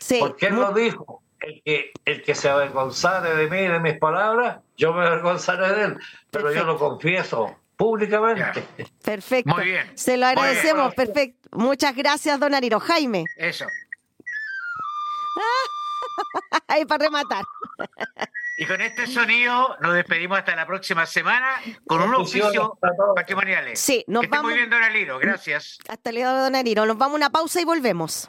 [0.00, 0.18] sí.
[0.20, 3.98] Porque Él lo dijo el que, el que se avergonzare de mí y de mis
[3.98, 5.98] palabras, yo me avergonzaré de él,
[6.30, 8.64] pero yo lo confieso públicamente.
[9.02, 9.54] Perfecto.
[9.54, 9.90] Muy bien.
[9.96, 11.48] Se lo agradecemos, perfecto.
[11.52, 12.80] Muchas gracias, don Ariro.
[12.80, 13.24] Jaime.
[13.36, 13.66] Eso.
[16.68, 17.44] Ahí para rematar.
[18.58, 22.78] Y con este sonido nos despedimos hasta la próxima semana con un oficio
[23.16, 23.80] patrimoniales.
[23.80, 24.50] Sí, nos vamos.
[24.50, 25.18] muy bien, don Aliro.
[25.18, 25.78] Gracias.
[25.88, 26.86] Hasta luego, don Aliro.
[26.86, 28.28] Nos vamos a una pausa y volvemos.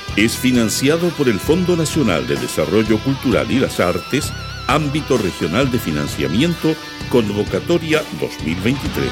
[0.15, 4.31] es financiado por el Fondo Nacional de Desarrollo Cultural y las Artes,
[4.67, 6.75] ámbito regional de financiamiento,
[7.09, 9.09] convocatoria 2023.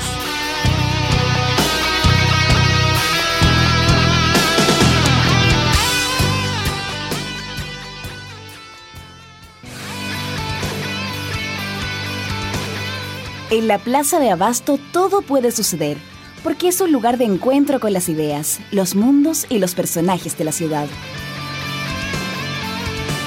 [13.51, 15.97] En la Plaza de Abasto todo puede suceder,
[16.43, 20.43] porque es un lugar de encuentro con las ideas, los mundos y los personajes de
[20.43, 20.87] la ciudad.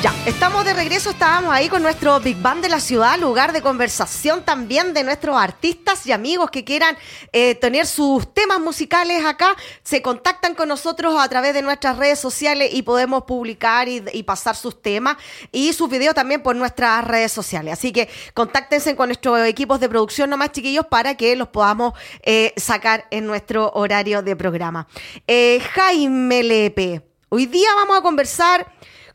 [0.02, 3.62] Ya, estamos de regreso, estábamos ahí con nuestro Big Band de la ciudad, lugar de
[3.62, 6.96] conversación también de nuestros artistas y amigos que quieran
[7.30, 9.54] eh, tener sus temas musicales acá.
[9.84, 14.56] Se contactan con nosotros a través de nuestras redes sociales y podemos publicar y, pasar
[14.56, 15.18] sus temas
[15.52, 17.74] y sus videos también por nuestras redes sociales.
[17.74, 22.52] Así que contáctense con nuestros equipos de producción nomás chiquillos para que los podamos eh,
[22.56, 24.88] sacar en nuestro horario de programa.
[25.28, 28.66] Eh, Jaime Lepe, hoy día vamos a conversar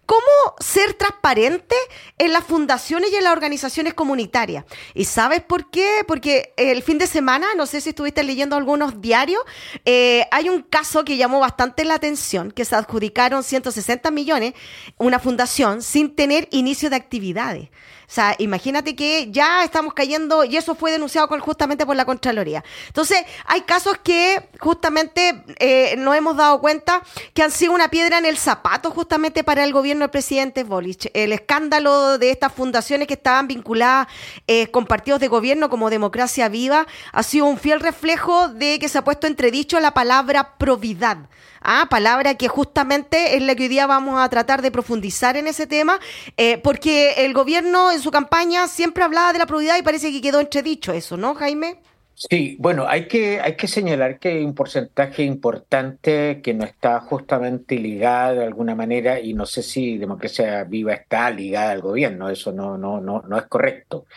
[0.08, 1.76] cómo ser transparente
[2.18, 4.66] en las fundaciones y en las organizaciones comunitarias.
[4.96, 6.04] ¿Y sabes por qué?
[6.08, 9.44] Porque el fin de semana, no sé si estuviste leyendo algunos diarios,
[9.86, 14.54] eh, hay un caso que llamó bastante la atención, que se adjudicaron 160 millones,
[14.98, 17.70] una fundación, sin tener inicio de actividades.
[18.10, 22.64] O sea, imagínate que ya estamos cayendo, y eso fue denunciado justamente por la Contraloría.
[22.88, 27.02] Entonces, hay casos que justamente eh, nos hemos dado cuenta
[27.34, 31.10] que han sido una piedra en el zapato justamente para el gobierno del presidente Bolich.
[31.14, 34.08] El escándalo de estas fundaciones que estaban vinculadas
[34.48, 38.90] eh, con partidos de gobierno como Democracia Viva ha sido un fiel reflejo de que
[38.90, 41.18] se ha puesto entredicho la palabra probidad.
[41.62, 45.48] Ah, palabra que justamente es la que hoy día vamos a tratar de profundizar en
[45.48, 46.00] ese tema,
[46.38, 50.22] eh, porque el gobierno en su campaña siempre hablaba de la probidad y parece que
[50.22, 51.82] quedó entredicho eso, ¿no, Jaime?
[52.20, 57.00] Sí, bueno, hay que, hay que señalar que hay un porcentaje importante que no está
[57.00, 62.28] justamente ligado de alguna manera, y no sé si Democracia Viva está ligada al gobierno,
[62.32, 64.08] eso no, no, no, no es correcto.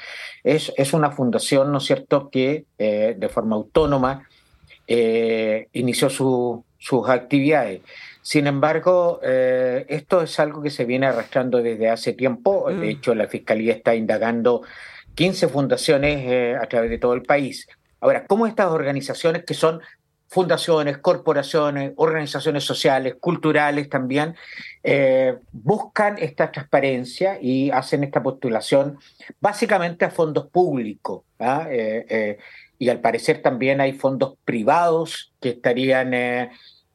[0.42, 4.26] Es, es una fundación, ¿no es cierto?, que eh, de forma autónoma
[4.86, 7.82] eh, inició su, sus actividades.
[8.22, 12.64] Sin embargo, eh, esto es algo que se viene arrastrando desde hace tiempo.
[12.70, 12.84] De mm.
[12.84, 14.62] hecho, la Fiscalía está indagando
[15.14, 17.68] 15 fundaciones eh, a través de todo el país.
[18.00, 19.80] Ahora, ¿cómo estas organizaciones que son
[20.28, 24.36] fundaciones, corporaciones, organizaciones sociales, culturales también,
[24.84, 28.96] eh, buscan esta transparencia y hacen esta postulación
[29.40, 31.22] básicamente a fondos públicos.
[31.40, 31.66] ¿ah?
[32.80, 36.50] y al parecer también hay fondos privados que estarían eh,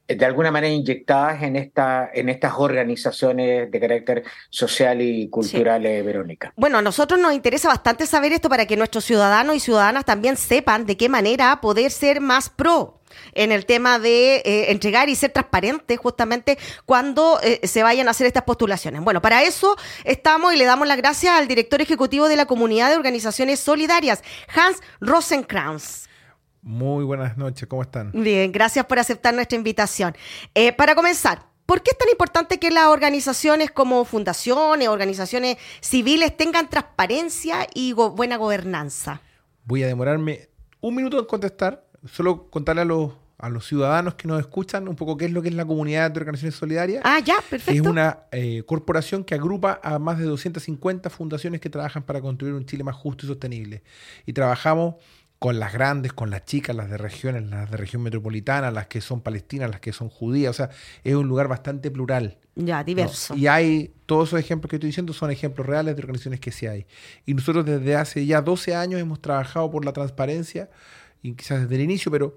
[0.08, 6.02] de alguna manera inyectadas en, esta, en estas organizaciones de carácter social y cultural, eh,
[6.04, 6.54] Verónica.
[6.56, 10.38] Bueno, a nosotros nos interesa bastante saber esto para que nuestros ciudadanos y ciudadanas también
[10.38, 13.02] sepan de qué manera poder ser más pro
[13.34, 18.12] en el tema de eh, entregar y ser transparentes justamente cuando eh, se vayan a
[18.12, 19.02] hacer estas postulaciones.
[19.02, 22.90] Bueno, para eso estamos y le damos las gracias al director ejecutivo de la Comunidad
[22.90, 26.06] de Organizaciones Solidarias, Hans Rosenkrantz.
[26.66, 28.12] Muy buenas noches, ¿cómo están?
[28.12, 30.16] Bien, gracias por aceptar nuestra invitación.
[30.56, 36.38] Eh, para comenzar, ¿Por qué es tan importante que las organizaciones como fundaciones, organizaciones civiles
[36.38, 39.20] tengan transparencia y buena gobernanza?
[39.64, 40.50] Voy a demorarme
[40.82, 44.96] un minuto en contestar solo contarle a los, a los ciudadanos que nos escuchan un
[44.96, 47.02] poco qué es lo que es la comunidad de organizaciones solidarias.
[47.04, 47.72] Ah, ya, perfecto.
[47.72, 52.54] Es una eh, corporación que agrupa a más de 250 fundaciones que trabajan para construir
[52.54, 53.82] un Chile más justo y sostenible.
[54.28, 54.96] Y trabajamos
[55.46, 59.00] con las grandes, con las chicas, las de regiones, las de región metropolitana, las que
[59.00, 60.50] son palestinas, las que son judías.
[60.50, 60.72] O sea,
[61.04, 62.40] es un lugar bastante plural.
[62.56, 63.36] Ya, diverso.
[63.36, 66.66] Y hay, todos esos ejemplos que estoy diciendo son ejemplos reales de organizaciones que sí
[66.66, 66.88] hay.
[67.28, 70.68] Y nosotros desde hace ya 12 años hemos trabajado por la transparencia
[71.22, 72.36] y quizás desde el inicio, pero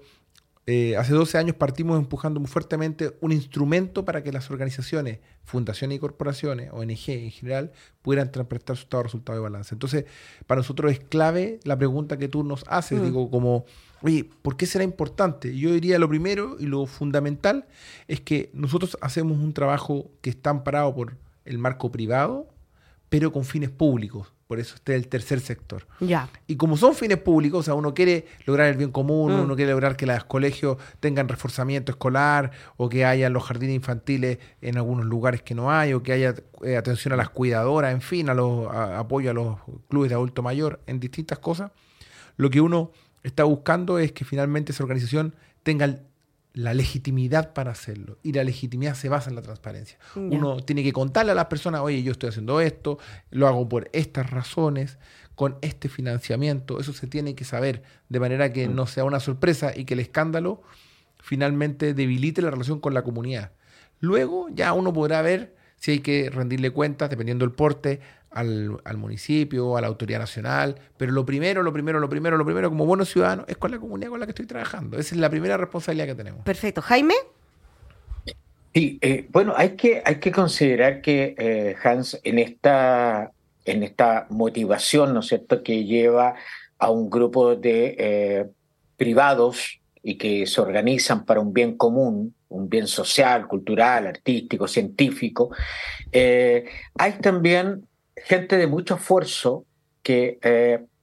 [0.65, 5.95] eh, hace 12 años partimos empujando muy fuertemente un instrumento para que las organizaciones, fundaciones
[5.95, 7.71] y corporaciones, ONG en general,
[8.03, 9.73] pudieran prestar su estado de resultado de balance.
[9.73, 10.05] Entonces,
[10.45, 13.03] para nosotros es clave la pregunta que tú nos haces, mm.
[13.03, 13.65] digo, como,
[14.03, 15.57] oye, ¿por qué será importante?
[15.57, 17.65] Yo diría lo primero y lo fundamental
[18.07, 22.47] es que nosotros hacemos un trabajo que está amparado por el marco privado,
[23.09, 25.85] pero con fines públicos por eso está el tercer sector.
[25.99, 26.27] Ya.
[26.47, 29.41] Y como son fines públicos, o sea, uno quiere lograr el bien común, mm.
[29.41, 34.39] uno quiere lograr que los colegios tengan reforzamiento escolar, o que haya los jardines infantiles
[34.63, 36.33] en algunos lugares que no hay, o que haya
[36.63, 39.57] eh, atención a las cuidadoras, en fin, a los apoyo a los
[39.87, 41.69] clubes de adulto mayor, en distintas cosas.
[42.35, 46.01] Lo que uno está buscando es que finalmente esa organización tenga el
[46.53, 48.17] la legitimidad para hacerlo.
[48.23, 49.97] Y la legitimidad se basa en la transparencia.
[50.15, 52.97] Uno tiene que contarle a las personas, oye, yo estoy haciendo esto,
[53.29, 54.97] lo hago por estas razones,
[55.35, 56.79] con este financiamiento.
[56.79, 58.75] Eso se tiene que saber, de manera que mm.
[58.75, 60.61] no sea una sorpresa y que el escándalo
[61.19, 63.51] finalmente debilite la relación con la comunidad.
[63.99, 68.01] Luego ya uno podrá ver si hay que rendirle cuentas, dependiendo del porte,
[68.31, 72.45] al, al, municipio, a la autoridad nacional, pero lo primero, lo primero, lo primero, lo
[72.45, 74.97] primero como buenos ciudadanos es con la comunidad con la que estoy trabajando.
[74.97, 76.43] Esa es la primera responsabilidad que tenemos.
[76.43, 76.81] Perfecto.
[76.81, 77.15] Jaime.
[78.73, 83.31] Sí, eh, bueno, hay que, hay que considerar que eh, Hans, en esta,
[83.65, 86.35] en esta motivación, ¿no es cierto?, que lleva
[86.77, 88.45] a un grupo de eh,
[88.95, 95.49] privados y que se organizan para un bien común, un bien social, cultural, artístico, científico,
[96.11, 97.88] hay también
[98.25, 99.65] gente de mucho esfuerzo
[100.03, 100.39] que,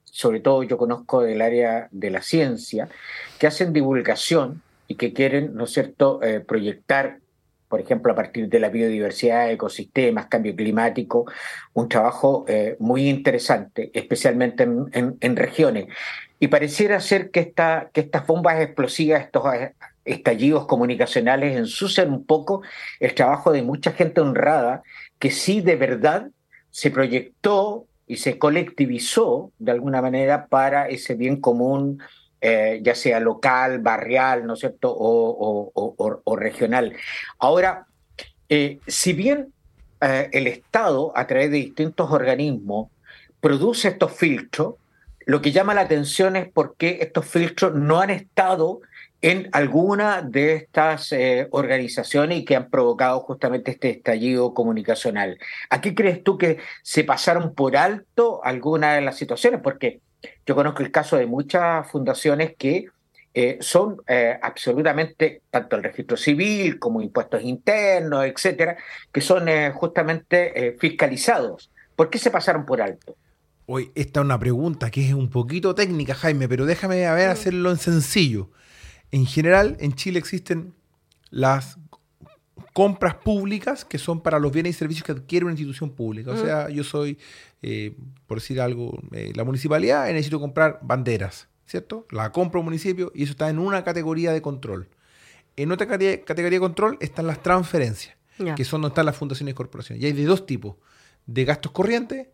[0.03, 2.89] sobre todo yo conozco del área de la ciencia,
[3.39, 7.19] que hacen divulgación y que quieren, ¿no es cierto?, proyectar
[7.67, 11.25] por ejemplo, a partir de la biodiversidad, ecosistemas, cambio climático,
[11.73, 15.87] un trabajo eh, muy interesante, especialmente en, regiones.
[16.39, 19.73] Y pareciera ser que, esta, que estas bombas explosivas, estos eh,
[20.05, 22.61] estallidos comunicacionales ensucian un poco
[22.99, 24.81] el trabajo de mucha gente honrada
[25.19, 26.27] que sí de verdad
[26.77, 32.03] se proyectó y se colectivizó de alguna manera para ese bien común
[32.39, 36.93] eh, ya sea local, barrial, ¿no es cierto?, o, regional.
[37.39, 37.87] Ahora,
[38.47, 39.51] eh, si bien
[40.01, 42.91] eh, el Estado, a través de distintos organismos,
[43.41, 44.75] produce estos filtros,
[45.25, 48.81] lo que llama la atención es por qué estos filtros no han estado
[49.21, 51.13] en alguna de estas
[51.51, 55.37] organizaciones y que han provocado justamente este estallido comunicacional.
[55.69, 59.61] ¿A qué crees tú que se pasaron por alto algunas de las situaciones?
[59.63, 60.01] Porque
[60.45, 62.87] yo conozco el caso de muchas fundaciones que
[63.33, 68.77] eh, son eh, absolutamente, tanto el registro civil como impuestos internos, etcétera,
[69.11, 71.69] que son eh, justamente fiscalizados.
[71.95, 73.15] ¿Por qué se pasaron por alto?
[73.67, 77.29] Hoy, esta es una pregunta que es un poquito técnica, Jaime, pero déjame a ver
[77.29, 78.49] hacerlo en sencillo.
[79.11, 80.73] En general, en Chile existen
[81.29, 81.77] las
[82.73, 86.31] compras públicas que son para los bienes y servicios que adquiere una institución pública.
[86.31, 87.17] O sea, yo soy,
[87.61, 87.95] eh,
[88.27, 92.05] por decir algo, eh, la municipalidad y necesito comprar banderas, ¿cierto?
[92.11, 94.89] La compro un municipio y eso está en una categoría de control.
[95.55, 98.15] En otra categoría de control están las transferencias,
[98.55, 100.03] que son donde están las fundaciones y corporaciones.
[100.03, 100.75] Y hay de dos tipos,
[101.25, 102.27] de gastos corrientes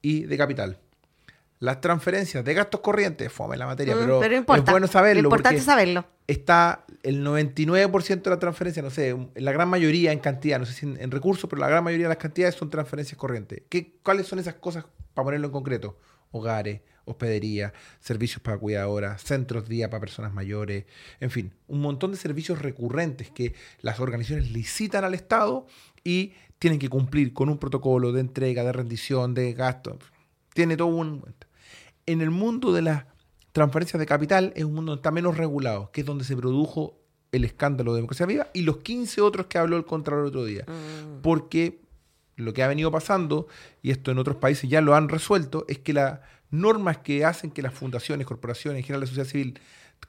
[0.00, 0.78] y de capital
[1.62, 5.22] las transferencias de gastos corrientes, fome la materia, mm, pero, es bueno saberlo.
[5.22, 6.04] Lo importante es saberlo.
[6.26, 10.72] Está el 99% de la transferencia, no sé, la gran mayoría en cantidad, no sé
[10.72, 13.62] si en, recursos, pero la gran mayoría de las cantidades son transferencias corrientes.
[13.68, 15.96] ¿Qué, ¿Cuáles son esas cosas, para ponerlo en concreto?
[16.32, 20.86] Hogares, hospedería, servicios para cuidadoras, centros día para personas mayores,
[21.20, 25.68] en fin, un montón de servicios recurrentes que las organizaciones licitan al Estado
[26.02, 29.96] y tienen que cumplir con un protocolo de entrega, de rendición, de gasto.
[30.54, 31.22] Tiene todo un
[32.06, 33.04] en el mundo de las
[33.52, 36.98] transferencias de capital es un mundo donde está menos regulado, que es donde se produjo
[37.32, 40.44] el escándalo de democracia viva y los 15 otros que habló el Contralor el otro
[40.44, 40.64] día.
[40.66, 41.22] Mm.
[41.22, 41.80] Porque
[42.36, 43.46] lo que ha venido pasando,
[43.82, 47.50] y esto en otros países ya lo han resuelto, es que las normas que hacen
[47.50, 49.58] que las fundaciones, corporaciones, en general la sociedad civil,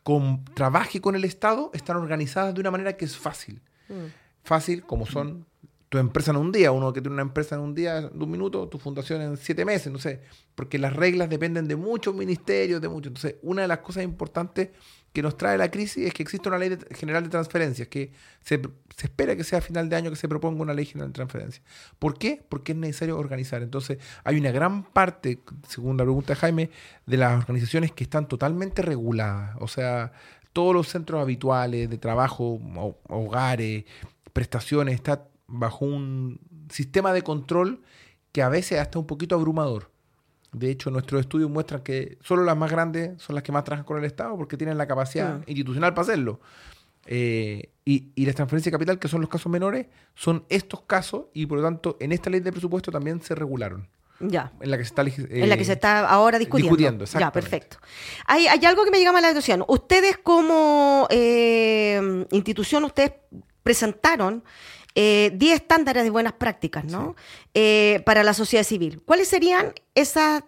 [0.03, 3.62] con, trabaje con el Estado, están organizadas de una manera que es fácil.
[3.89, 4.12] Mm.
[4.43, 5.45] Fácil como son
[5.93, 8.32] tu empresa en un día, uno que tiene una empresa en un día, de un
[8.32, 10.21] minuto, tu fundación en siete meses, no sé,
[10.56, 13.12] porque las reglas dependen de muchos ministerios, de muchos.
[13.12, 14.69] Entonces, una de las cosas importantes
[15.13, 18.60] que nos trae la crisis es que existe una ley general de transferencias, que se,
[19.03, 21.63] espera que sea a final de año que se proponga una ley general de transferencias.
[21.99, 22.43] ¿Por qué?
[22.49, 23.62] Porque es necesario organizar.
[23.62, 26.69] Entonces, hay una gran parte, según la pregunta de Jaime,
[27.06, 29.58] de las organizaciones que están totalmente reguladas.
[29.60, 30.12] O sea,
[30.53, 32.60] todos los centros habituales de trabajo,
[33.10, 33.86] hogares,
[34.34, 37.82] prestaciones, está bajo un sistema de control
[38.32, 39.91] que a veces hasta un poquito abrumador.
[40.51, 43.86] De hecho, nuestros estudios muestran que solo las más grandes son las que más trabajan
[43.86, 46.39] con el Estado porque tienen la capacidad institucional para hacerlo.
[47.06, 51.25] Eh, y, y, las transferencias de capital, que son los casos menores, son estos casos
[51.34, 53.89] y por lo tanto en esta ley de presupuesto también se regularon.
[54.19, 54.53] Ya.
[54.62, 57.06] En la que se está, en la que se está ahora discutiendo.
[57.06, 57.77] ya, perfecto.
[58.25, 59.65] Hay, hay, algo que me llama la atención.
[59.67, 63.13] Ustedes como eh, institución, ustedes
[63.63, 64.43] presentaron
[64.95, 67.15] eh, 10 estándares de buenas prácticas, ¿no?
[67.54, 69.02] Eh, para la sociedad civil.
[69.04, 70.44] ¿Cuáles serían esas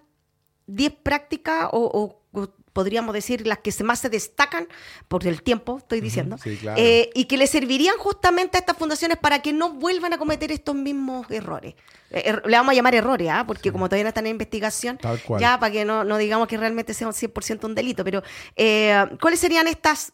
[0.68, 2.22] 10 prácticas o,
[2.74, 4.68] podríamos decir las que más se destacan
[5.08, 6.36] por el tiempo, estoy diciendo,
[6.76, 10.52] eh, y que le servirían justamente a estas fundaciones para que no vuelvan a cometer
[10.52, 11.76] estos mismos errores.
[12.12, 13.46] Eh, er, le vamos a llamar errores, ¿ah?
[13.48, 15.00] porque como todavía no están en investigación,
[15.40, 18.22] ya para que no, no digamos que realmente sea un 100% un delito, pero
[19.22, 20.12] ¿cuáles serían estas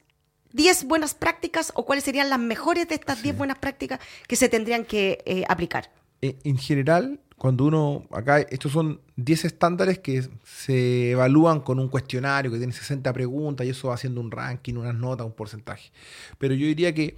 [0.54, 4.50] 10 buenas prácticas o cuáles serían las mejores de estas 10 buenas prácticas que se
[4.50, 5.92] tendrían que eh, aplicar?
[6.22, 11.88] Eh, en general, cuando uno, acá estos son 10 estándares que se evalúan con un
[11.88, 15.92] cuestionario que tiene 60 preguntas y eso va haciendo un ranking, unas notas, un porcentaje.
[16.38, 17.18] Pero yo diría que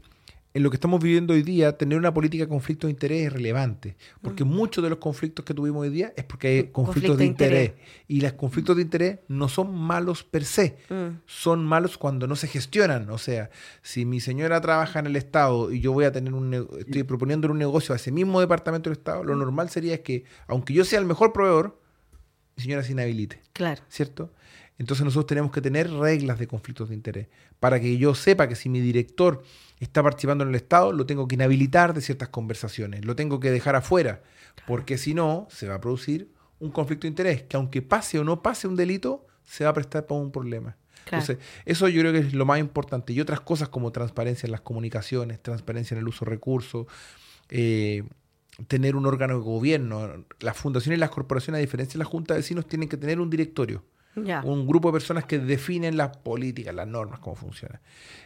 [0.56, 3.34] en lo que estamos viviendo hoy día, tener una política de conflicto de interés es
[3.34, 7.18] relevante, porque muchos de los conflictos que tuvimos hoy día es porque hay conflictos Conflicto
[7.18, 7.70] de interés.
[7.70, 7.88] interés.
[8.08, 11.22] Y los conflictos de interés no son malos per se, Mm.
[11.26, 13.10] son malos cuando no se gestionan.
[13.10, 13.49] O sea,
[13.82, 17.49] si mi señora trabaja en el Estado y yo voy a tener un, estoy proponiendo
[17.49, 20.86] un negocio a ese mismo departamento del Estado, lo normal sería es que, aunque yo
[20.86, 21.82] sea el mejor proveedor,
[22.56, 23.41] mi señora se inhabilite.
[23.54, 23.82] Claro.
[23.89, 24.32] ¿cierto?
[24.78, 27.28] Entonces nosotros tenemos que tener reglas de conflictos de interés
[27.60, 29.43] para que yo sepa que si mi director
[29.84, 33.51] está participando en el Estado, lo tengo que inhabilitar de ciertas conversaciones, lo tengo que
[33.51, 34.23] dejar afuera,
[34.67, 38.23] porque si no, se va a producir un conflicto de interés, que aunque pase o
[38.23, 40.77] no pase un delito, se va a prestar para un problema.
[41.05, 41.21] Claro.
[41.21, 43.11] Entonces, eso yo creo que es lo más importante.
[43.11, 46.88] Y otras cosas como transparencia en las comunicaciones, transparencia en el uso de recursos,
[47.49, 48.03] eh,
[48.69, 50.25] tener un órgano de gobierno.
[50.39, 53.19] Las fundaciones y las corporaciones, a diferencia de la Junta de Vecinos, tienen que tener
[53.19, 53.84] un directorio
[54.16, 57.82] Un grupo de personas que definen las políticas, las normas, cómo funciona.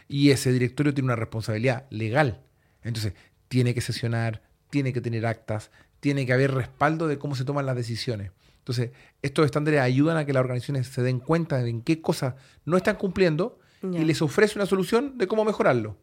[0.06, 2.40] Y ese directorio tiene una responsabilidad legal.
[2.82, 3.14] Entonces,
[3.48, 5.70] tiene que sesionar, tiene que tener actas,
[6.00, 8.30] tiene que haber respaldo de cómo se toman las decisiones.
[8.58, 8.90] Entonces,
[9.22, 12.34] estos estándares ayudan a que las organizaciones se den cuenta de en qué cosas
[12.66, 15.96] no están cumpliendo y les ofrece una solución de cómo mejorarlo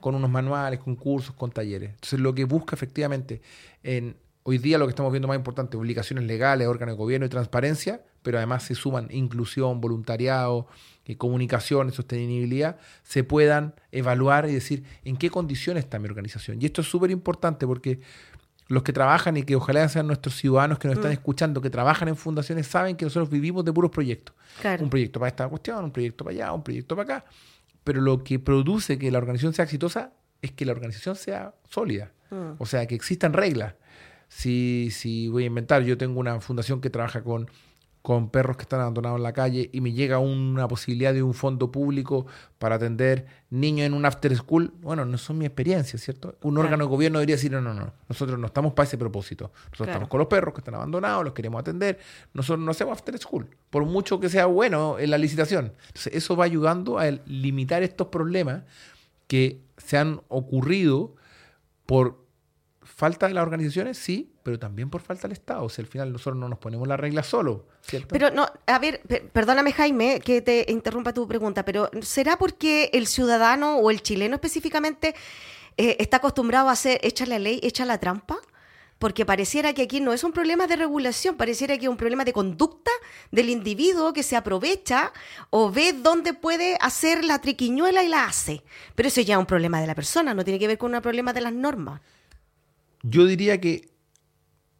[0.00, 1.90] con unos manuales, con cursos, con talleres.
[1.90, 3.40] Entonces, lo que busca efectivamente
[3.82, 7.28] en hoy día lo que estamos viendo más importante, obligaciones legales, órganos de gobierno y
[7.28, 10.66] transparencia, pero además se suman inclusión, voluntariado,
[11.04, 16.60] eh, comunicación, sostenibilidad, se puedan evaluar y decir en qué condiciones está mi organización.
[16.60, 18.00] Y esto es súper importante porque
[18.68, 22.08] los que trabajan y que ojalá sean nuestros ciudadanos que nos están escuchando, que trabajan
[22.08, 24.36] en fundaciones, saben que nosotros vivimos de puros proyectos.
[24.60, 24.84] Claro.
[24.84, 27.24] Un proyecto para esta cuestión, un proyecto para allá, un proyecto para acá.
[27.82, 30.12] Pero lo que produce que la organización sea exitosa
[30.42, 32.12] es que la organización sea sólida.
[32.30, 32.52] Mm.
[32.58, 33.74] O sea, que existan reglas.
[34.28, 37.50] Si, si voy a inventar, yo tengo una fundación que trabaja con,
[38.08, 41.34] con perros que están abandonados en la calle y me llega una posibilidad de un
[41.34, 46.28] fondo público para atender niños en un after school, bueno, no son mi experiencia, ¿cierto?
[46.40, 46.60] Un Claro.
[46.68, 49.50] órgano de gobierno debería decir, no, no, no, nosotros no estamos para ese propósito.
[49.52, 49.90] Nosotros Claro.
[49.92, 51.98] estamos con los perros que están abandonados, los queremos atender,
[52.32, 55.74] nosotros no hacemos after school, por mucho que sea bueno en la licitación.
[55.88, 58.62] Entonces, eso va ayudando a limitar estos problemas
[59.26, 61.14] que se han ocurrido
[61.84, 62.24] por
[62.80, 65.62] falta de las organizaciones, sí, pero también por falta del Estado.
[65.64, 68.08] O sea, al final nosotros no nos ponemos las reglas solo, ¿cierto?
[68.08, 72.88] Pero no, a ver, pe- perdóname Jaime que te interrumpa tu pregunta, pero ¿será porque
[72.94, 75.14] el ciudadano o el chileno específicamente
[75.76, 78.38] eh, está acostumbrado a hacer, echa la ley, echa la trampa?
[78.98, 82.24] Porque pareciera que aquí no es un problema de regulación, pareciera que es un problema
[82.24, 82.90] de conducta
[83.30, 85.12] del individuo que se aprovecha
[85.50, 88.62] o ve dónde puede hacer la triquiñuela y la hace.
[88.94, 91.02] Pero eso ya es un problema de la persona, no tiene que ver con un
[91.02, 92.00] problema de las normas.
[93.02, 93.88] Yo diría que,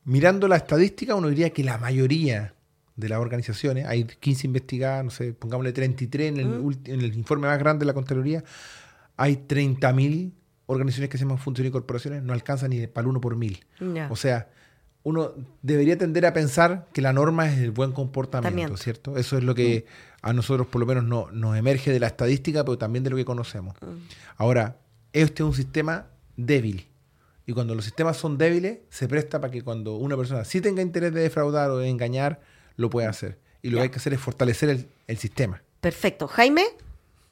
[0.08, 2.54] mirando la estadística, uno diría que la mayoría
[2.96, 7.46] de las organizaciones, hay 15 investigadas, no sé, pongámosle 33 en el, en el informe
[7.46, 8.42] más grande de la Contraloría,
[9.16, 10.32] hay 30.000
[10.66, 13.64] organizaciones que se llaman funciones y corporaciones, no alcanzan ni para el uno por mil.
[14.10, 14.48] O sea,
[15.04, 15.30] uno
[15.62, 18.76] debería tender a pensar que la norma es el buen comportamiento, Comportamiento.
[18.82, 19.16] ¿cierto?
[19.16, 19.86] Eso es lo que
[20.22, 23.16] a nosotros por lo menos no- nos emerge de la estadística, pero también de lo
[23.16, 23.76] que conocemos.
[24.36, 24.76] Ahora,
[25.12, 26.06] este es un sistema
[26.36, 26.87] débil.
[27.48, 30.82] Y cuando los sistemas son débiles, se presta para que cuando una persona sí tenga
[30.82, 32.42] interés de defraudar o de engañar,
[32.76, 33.38] lo pueda hacer.
[33.62, 33.80] Y lo Ya.
[33.80, 35.62] que hay que hacer es fortalecer el, el sistema.
[35.80, 36.28] Perfecto.
[36.28, 36.64] Jaime,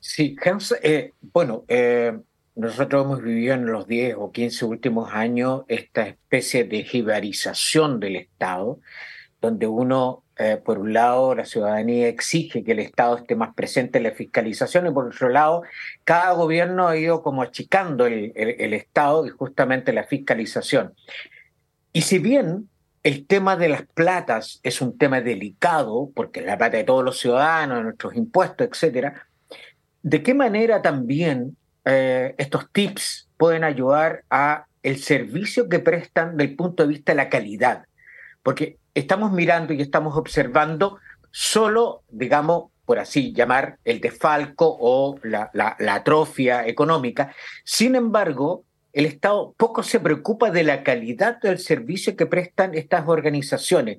[0.01, 2.19] Sí, Hans, eh, bueno, eh,
[2.55, 8.17] nosotros hemos vivido en los 10 o 15 últimos años esta especie de jibarización del
[8.17, 8.79] Estado,
[9.43, 13.99] donde uno, eh, por un lado, la ciudadanía exige que el Estado esté más presente
[13.99, 15.63] en la fiscalización y por otro lado,
[16.05, 20.93] cada gobierno ha ido como achicando el, el- Estado y justamente la fiscalización.
[21.93, 22.69] Y si bien
[23.03, 27.05] el tema de las platas es un tema delicado, porque es la plata de todos
[27.05, 29.27] los ciudadanos, de nuestros impuestos, etcétera,
[30.03, 36.55] ¿de qué manera también eh, estos tips pueden ayudar a el servicio que prestan del
[36.57, 37.85] punto de vista de la calidad?
[38.43, 40.99] Porque estamos mirando y estamos observando
[41.31, 45.51] solo, digamos, por así llamar, el desfalco o la,
[45.89, 47.35] atrofia económica.
[47.63, 53.07] Sin embargo, el Estado poco se preocupa de la calidad del servicio que prestan estas
[53.07, 53.99] organizaciones.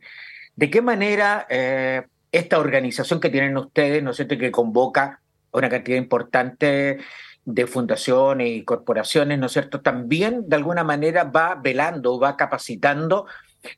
[0.56, 5.22] ¿De qué manera eh, esta organización que tienen ustedes, ¿no es cierto?, que convoca
[5.52, 6.98] una cantidad importante
[7.46, 13.28] de fundaciones y corporaciones, ¿no es cierto?, también de alguna manera va velando, va capacitando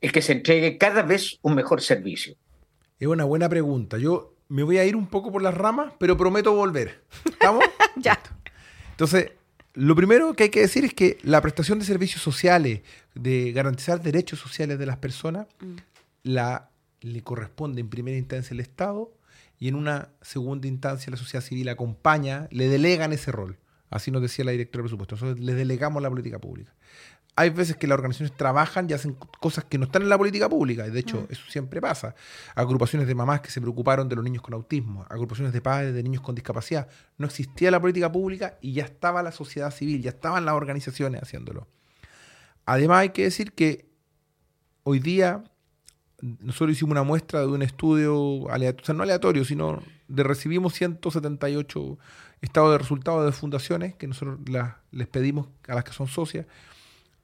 [0.02, 2.36] el que se entregue cada vez un mejor servicio.
[3.00, 3.98] Es una buena pregunta.
[3.98, 7.04] Yo me voy a ir un poco por las ramas, pero prometo volver.
[7.26, 7.64] ¿Estamos?
[7.96, 8.20] ya.
[8.92, 9.32] Entonces,
[9.74, 12.82] lo primero que hay que decir es que la prestación de servicios sociales,
[13.16, 15.48] de garantizar derechos sociales de las personas,
[16.24, 16.70] la,
[17.02, 19.14] le corresponde en primera instancia al Estado
[19.58, 23.58] y en una segunda instancia la sociedad civil acompaña, le delegan ese rol
[23.90, 25.16] Así nos decía la directora de presupuesto.
[25.16, 26.74] Nosotros les delegamos la política pública.
[27.40, 30.50] Hay veces que las organizaciones trabajan y hacen cosas que no están en la política
[30.50, 32.14] pública, y de hecho eso siempre pasa.
[32.54, 36.04] Agrupaciones de mamás que se preocuparon de los niños con autismo, agrupaciones de padres de
[36.04, 36.90] niños con discapacidad.
[37.18, 41.22] No existía la política pública y ya estaba la sociedad civil, ya estaban las organizaciones
[41.22, 41.70] haciéndolo.
[42.66, 43.90] Además hay que decir que
[44.84, 45.42] hoy día
[46.20, 50.74] nosotros hicimos una muestra de un estudio aleatorio, o sea, no aleatorio, sino de recibimos
[50.74, 51.98] 178
[52.42, 54.40] estados de resultados de fundaciones que nosotros
[54.92, 56.46] les pedimos a las que son socias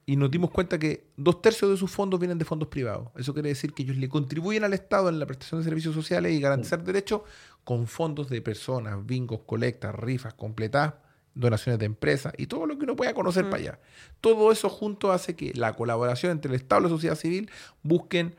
[0.06, 3.10] y nos dimos cuenta que dos tercios de sus fondos vienen de fondos privados.
[3.16, 6.32] Eso quiere decir que ellos le contribuyen al Estado en la prestación de servicios sociales
[6.34, 7.22] y garantizar derechos
[7.64, 10.94] con fondos de personas, bingos, colectas, rifas, completadas,
[11.34, 13.80] donaciones de empresas y todo lo que uno pueda conocer para allá.
[14.22, 17.50] Todo eso junto hace que la colaboración entre el Estado y la sociedad civil
[17.82, 18.36] busquen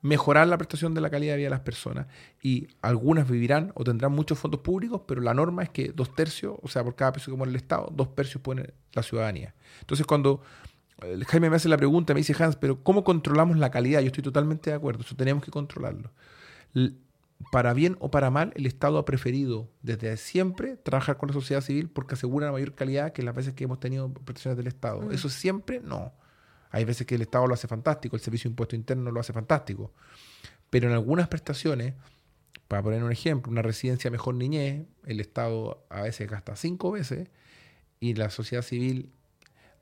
[0.00, 2.06] mejorar la prestación de la calidad de vida de las personas.
[2.42, 6.56] Y algunas vivirán o tendrán muchos fondos públicos, pero la norma es que dos tercios,
[6.60, 9.54] o sea, por cada peso que pone el Estado, dos tercios pone la ciudadanía.
[9.80, 10.42] Entonces, cuando
[11.26, 14.00] Jaime me hace la pregunta, me dice Hans, pero ¿cómo controlamos la calidad?
[14.00, 16.10] Yo estoy totalmente de acuerdo, eso tenemos que controlarlo.
[17.50, 21.60] Para bien o para mal, el Estado ha preferido desde siempre trabajar con la sociedad
[21.60, 25.02] civil porque asegura la mayor calidad que las veces que hemos tenido prestaciones del Estado.
[25.02, 25.12] Mm.
[25.12, 26.12] Eso siempre no.
[26.70, 29.32] Hay veces que el Estado lo hace fantástico, el Servicio de Impuesto Interno lo hace
[29.32, 29.92] fantástico.
[30.70, 31.94] Pero en algunas prestaciones,
[32.68, 37.28] para poner un ejemplo, una residencia mejor niñez, el Estado a veces gasta cinco veces
[38.00, 39.12] y la sociedad civil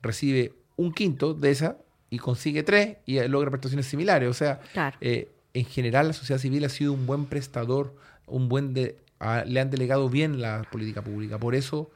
[0.02, 1.76] recibe un quinto de esa
[2.08, 4.30] y consigue tres y logra prestaciones similares.
[4.30, 4.60] O sea,
[5.00, 7.94] eh, en general la sociedad civil ha sido un buen prestador,
[8.26, 8.96] un buen de,
[9.44, 11.38] le han delegado bien la política pública.
[11.38, 11.90] Por eso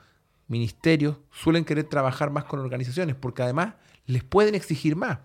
[0.49, 3.75] ministerios suelen querer trabajar más con organizaciones, porque además
[4.07, 5.19] les pueden exigir más.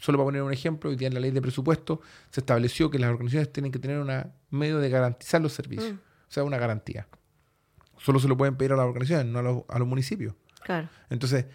[0.00, 2.00] Solo para poner un ejemplo, hoy día en la ley de presupuesto
[2.30, 4.12] se estableció que las organizaciones tienen que tener un
[4.50, 5.96] medio de garantizar los servicios, mm.
[5.96, 7.06] o sea, una garantía.
[7.98, 10.34] Solo se lo pueden pedir a las organizaciones, no a los, a los municipios.
[10.64, 10.88] Claro.
[11.08, 11.46] Entonces,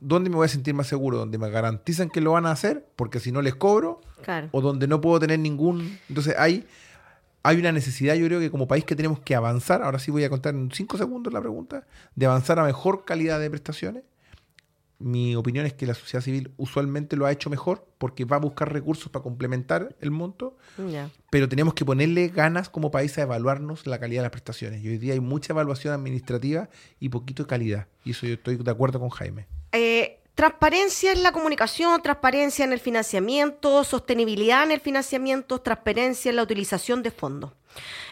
[0.00, 1.18] ¿dónde me voy a sentir más seguro?
[1.18, 2.86] ¿Donde me garantizan que lo van a hacer?
[2.96, 4.00] Porque si no les cobro.
[4.52, 5.98] O donde no puedo tener ningún...
[6.08, 6.66] Entonces hay,
[7.42, 10.24] hay una necesidad, yo creo que como país que tenemos que avanzar, ahora sí voy
[10.24, 14.02] a contar en cinco segundos la pregunta, de avanzar a mejor calidad de prestaciones.
[15.00, 18.38] Mi opinión es que la sociedad civil usualmente lo ha hecho mejor porque va a
[18.38, 20.58] buscar recursos para complementar el monto,
[21.30, 24.84] pero tenemos que ponerle ganas como país a evaluarnos la calidad de las prestaciones.
[24.84, 27.88] Y hoy día hay mucha evaluación administrativa y poquito de calidad.
[28.04, 29.46] Y eso yo estoy de acuerdo con Jaime.
[29.72, 36.36] Eh, transparencia en la comunicación, transparencia en el financiamiento, sostenibilidad en el financiamiento, transparencia en
[36.36, 37.52] la utilización de fondos.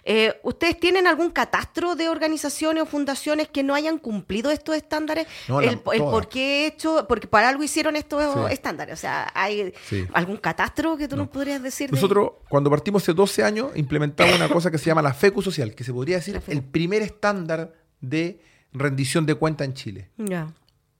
[0.05, 5.27] Eh, ¿Ustedes tienen algún catastro de organizaciones o fundaciones que no hayan cumplido estos estándares?
[5.63, 8.93] el, por qué hecho, porque para algo hicieron estos estándares.
[8.93, 9.73] O sea, ¿hay
[10.13, 11.91] algún catastro que tú nos podrías decir?
[11.91, 15.75] Nosotros, cuando partimos hace 12 años, implementamos una cosa que se llama la FECU social,
[15.75, 17.73] que se podría decir el primer estándar
[18.03, 18.43] de
[18.75, 20.11] rendición de cuenta en Chile.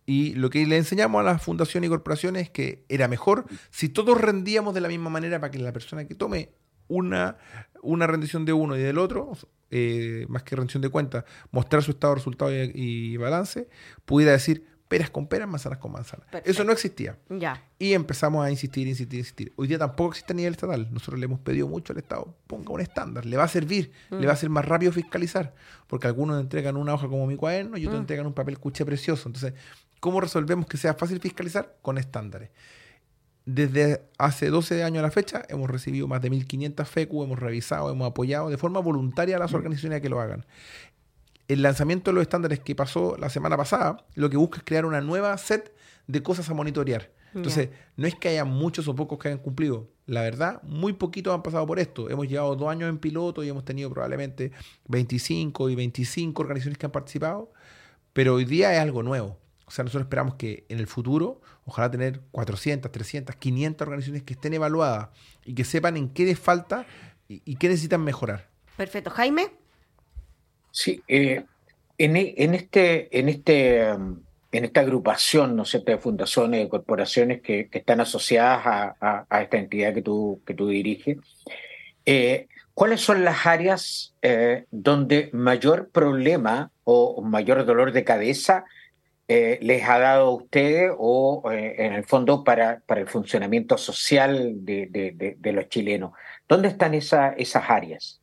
[0.09, 3.91] Y lo que le enseñamos a las fundaciones y corporaciones es que era mejor si
[3.91, 6.49] todos rendíamos de la misma manera para que la persona que tome
[6.89, 7.37] una,
[7.83, 9.33] una rendición de uno y del otro,
[9.71, 13.69] eh, más que rendición de cuentas, mostrar su estado de resultado y, balance,
[14.07, 16.27] pudiera decir peras con peras, manzanas con manzanas.
[16.43, 17.19] Eso no existía.
[17.29, 17.63] Ya.
[17.79, 19.53] Y empezamos a insistir, insistir, insistir.
[19.57, 20.89] Hoy día tampoco existe a nivel estatal.
[20.91, 24.27] Nosotros le hemos pedido mucho al Estado, ponga un estándar, le va a servir, le
[24.27, 24.39] va a mm.
[24.39, 25.55] ser más rápido fiscalizar,
[25.87, 28.05] porque algunos entregan una hoja como mi cuaderno y otros mm.
[28.05, 29.29] entregan un papel cuche precioso.
[29.29, 29.53] Entonces,
[30.01, 31.77] ¿cómo resolvemos que sea fácil fiscalizar?
[31.83, 32.51] Con estándares.
[33.45, 37.91] Desde hace 12 años a la fecha hemos recibido más de 1.500 FECU, hemos revisado,
[37.91, 39.57] hemos apoyado de forma voluntaria a las mm.
[39.57, 40.45] organizaciones a que lo hagan.
[41.49, 44.85] El lanzamiento de los estándares que pasó la semana pasada, lo que busca es crear
[44.85, 45.75] una nueva set
[46.07, 47.11] de cosas a monitorear.
[47.35, 49.89] Entonces, no es que haya muchos o pocos que hayan cumplido.
[50.07, 52.09] La verdad, muy poquitos han pasado por esto.
[52.11, 54.53] Hemos llevado dos años en piloto y hemos tenido probablemente
[54.89, 57.53] 25 y 25 organizaciones que han participado,
[58.13, 59.39] pero hoy día es algo nuevo.
[59.69, 64.33] O sea, nosotros esperamos que en el futuro, ojalá tener 400, 300, 500 organizaciones que
[64.33, 65.11] estén evaluadas
[65.45, 66.87] y que sepan en qué les falta
[67.29, 68.49] y, qué necesitan mejorar.
[68.79, 69.11] Perfecto.
[69.11, 69.51] Jaime.
[70.71, 71.45] Sí, eh,
[71.99, 77.69] en, en, este, en, este, en esta agrupación, ¿no sé, de fundaciones, de corporaciones que,
[77.71, 81.19] están asociadas a, esta entidad que tú, que tú diriges,
[82.07, 88.65] eh, ¿cuáles son las áreas eh, donde mayor problema o mayor dolor de cabeza
[89.31, 93.77] eh, les ha dado a ustedes o eh, en el fondo para, para el funcionamiento
[93.77, 96.13] social de, los chilenos?
[96.49, 97.37] ¿Dónde están esas
[97.69, 98.23] áreas?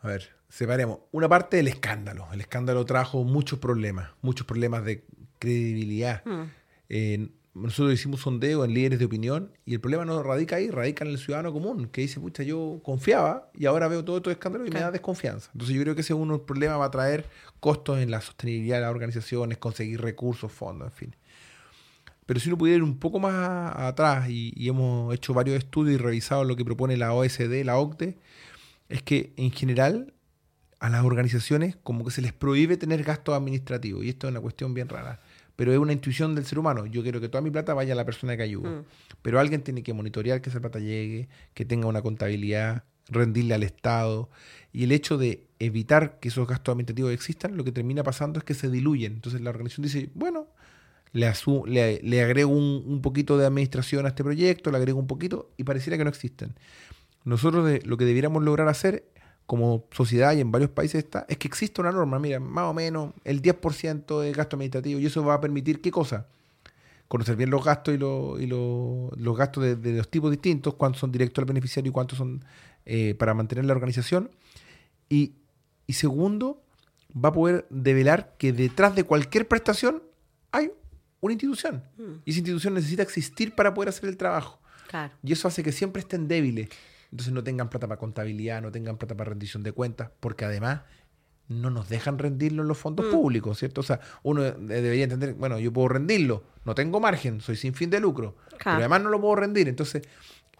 [0.00, 0.98] A ver, separemos.
[1.12, 2.26] Una parte del escándalo.
[2.32, 5.04] El escándalo trajo muchos problemas, muchos problemas de
[5.38, 6.22] credibilidad.
[6.24, 6.50] Hmm.
[6.88, 11.04] Eh, nosotros hicimos sondeo en líderes de opinión y el problema no radica ahí, radica
[11.04, 14.68] en el ciudadano común, que dice, pucha, yo confiaba y ahora veo todo estos escándalos
[14.68, 15.50] y me da desconfianza.
[15.52, 17.26] Entonces yo creo que ese uno problema va a traer
[17.62, 21.16] costos en la sostenibilidad de las organizaciones, conseguir recursos, fondos, en fin.
[22.26, 25.94] Pero si uno pudiera ir un poco más atrás y, y hemos hecho varios estudios
[25.94, 28.18] y revisado lo que propone la OSD, la OCDE,
[28.88, 30.12] es que en general
[30.80, 34.40] a las organizaciones como que se les prohíbe tener gastos administrativos y esto es una
[34.40, 35.20] cuestión bien rara
[35.56, 36.86] pero es una intuición del ser humano.
[36.86, 38.70] Yo quiero que toda mi plata vaya a la persona que ayuda.
[38.70, 38.84] Mm.
[39.22, 43.62] Pero alguien tiene que monitorear que esa plata llegue, que tenga una contabilidad, rendirle al
[43.62, 44.30] Estado.
[44.72, 48.44] Y el hecho de evitar que esos gastos administrativos existan, lo que termina pasando es
[48.44, 49.14] que se diluyen.
[49.14, 50.48] Entonces la organización dice, bueno,
[51.12, 55.64] le, le, agrego un, poquito de administración a este proyecto, le agrego un poquito y
[55.64, 56.54] pareciera que no existen.
[57.24, 59.04] Nosotros de, lo que debiéramos lograr hacer
[59.46, 62.74] como sociedad y en varios países está, es que existe una norma, mira, más o
[62.74, 66.26] menos el 10% de gasto administrativo y eso va a permitir qué cosa?
[67.08, 71.42] Conocer bien los gastos y, y los gastos de, los tipos distintos, cuántos son directos
[71.42, 72.42] al beneficiario y cuántos son
[72.86, 74.30] eh, para mantener la organización.
[75.10, 75.34] Y,
[75.92, 76.62] y segundo,
[77.12, 80.02] va a poder develar que detrás de cualquier prestación
[80.50, 80.72] hay
[81.20, 81.84] una institución.
[81.98, 82.12] Mm.
[82.24, 84.58] Y esa institución necesita existir para poder hacer el trabajo.
[85.22, 86.68] Y eso hace que siempre estén débiles
[87.12, 90.80] entonces no tengan plata para contabilidad, no tengan plata para rendición de cuentas, porque además
[91.46, 93.10] no nos dejan rendirlo en los fondos mm.
[93.10, 93.82] públicos, ¿cierto?
[93.82, 97.90] O sea, uno debería entender, bueno, yo puedo rendirlo, no tengo margen, soy sin fin
[97.90, 99.68] de lucro, pero además no lo puedo rendir.
[99.68, 100.02] Entonces,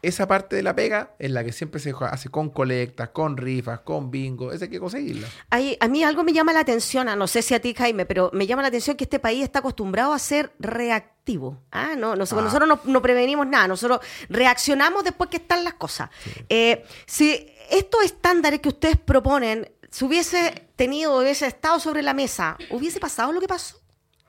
[0.03, 3.81] esa parte de la pega es la que siempre se hace con colectas, con rifas,
[3.81, 5.29] con bingo, esa hay que conseguirla.
[5.51, 8.47] a mí algo me llama la atención, no sé si a ti Jaime, pero me
[8.47, 11.63] llama la atención que este país está acostumbrado a ser reactivo.
[11.71, 12.59] Ah, no, nosotros, ah.
[12.59, 16.11] nosotros no, prevenimos nada, nosotros reaccionamos después que están las cosas.
[16.49, 22.57] Eh, si estos estándares que ustedes proponen se hubiese tenido, hubiese estado sobre la mesa,
[22.71, 23.82] ¿hubiese pasado lo que pasó?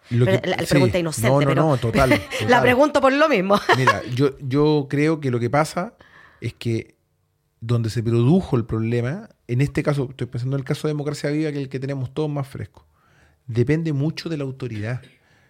[0.10, 3.60] La, pregunta inocente, pero no, total, la pregunto por lo mismo.
[3.78, 5.94] Mira, yo, yo creo que lo que pasa
[6.42, 6.96] es que
[7.62, 11.30] donde se produjo el problema, en este caso, estoy pensando en el caso de Democracia
[11.30, 12.86] Viva, que es el que tenemos todos más fresco,
[13.48, 15.02] depende mucho de la autoridad.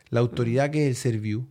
[0.09, 1.47] La autoridad que es el Serviu,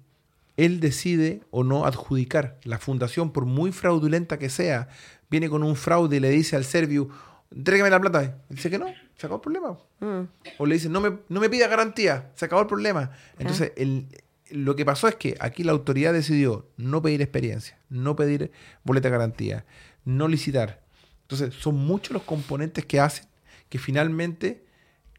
[0.56, 2.60] él decide o no adjudicar.
[2.62, 4.88] La fundación, por muy fraudulenta que sea,
[5.30, 7.08] viene con un fraude y le dice al Serviu,
[7.50, 8.38] entrégame la plata.
[8.48, 8.86] dice que no,
[9.22, 9.78] se acabó el problema.
[10.00, 10.28] Mm.
[10.58, 13.12] O le dicen, no me, no me pida garantía, se acabó el problema.
[13.38, 14.08] Entonces, el,
[14.50, 18.50] lo que pasó es que aquí la autoridad decidió no pedir experiencia, no pedir
[18.82, 19.64] boleta de garantía,
[20.04, 20.82] no licitar.
[21.20, 23.26] Entonces, son muchos los componentes que hacen
[23.68, 24.64] que finalmente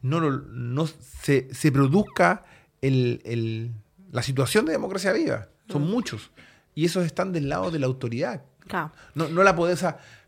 [0.02, 2.44] no, no se, se produzca
[2.82, 3.72] el, el,
[4.12, 5.48] la situación de democracia viva.
[5.70, 5.90] Son mm.
[5.90, 6.32] muchos.
[6.76, 8.44] Y esos están del lado de la autoridad.
[9.16, 9.84] No, no la podés...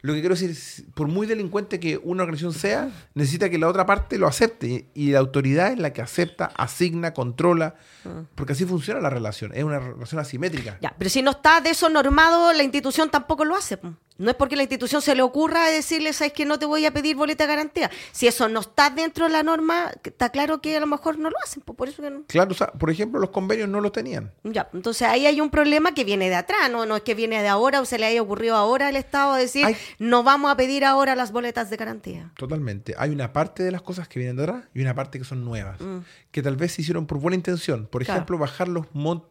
[0.06, 3.68] Lo que quiero decir es, por muy delincuente que una organización sea, necesita que la
[3.68, 4.86] otra parte lo acepte.
[4.94, 7.74] Y la autoridad es la que acepta, asigna, controla,
[8.06, 8.22] ah.
[8.36, 9.52] porque así funciona la relación.
[9.56, 10.78] Es una relación asimétrica.
[10.80, 13.80] Ya, pero si no está de eso normado, la institución tampoco lo hace.
[14.18, 16.92] No es porque la institución se le ocurra decirle, sabes que no te voy a
[16.92, 17.92] pedir boleta de garantía.
[18.14, 21.30] Si eso no está dentro de la norma, está claro que a lo mejor no
[21.30, 21.64] lo hacen.
[21.64, 24.32] Por eso Claro, o sea, por ejemplo, los convenios no lo tenían.
[24.44, 27.42] Ya, entonces ahí hay un problema que viene de atrás, no, no es que viene
[27.42, 29.66] de ahora o se le haya ocurrido ahora al Estado decir,
[30.00, 32.32] no vamos a pedir ahora las boletas de garantía.
[32.38, 32.94] Totalmente.
[32.98, 35.46] Hay una parte de las cosas que vienen de atrás y una parte que son
[35.46, 36.00] nuevas, mm.
[36.32, 37.88] que tal vez se hicieron por buena intención.
[37.88, 38.86] Por ejemplo, bajar los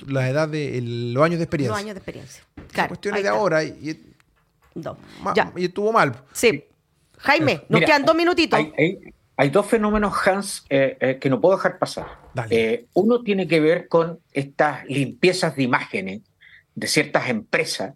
[0.07, 1.72] la edad de los años de experiencia.
[1.72, 2.45] Los años de experiencia.
[2.72, 2.88] Claro.
[2.88, 4.14] cuestiones de ahora y
[5.57, 6.14] y estuvo mal.
[6.32, 6.64] Sí.
[7.18, 8.61] Jaime, nos quedan dos minutitos.
[9.36, 12.07] Hay, dos fenómenos, Hans, eh, eh, que no puedo dejar pasar.
[12.51, 16.20] Eh, uno tiene que ver con estas limpiezas de imágenes
[16.76, 17.95] de ciertas empresas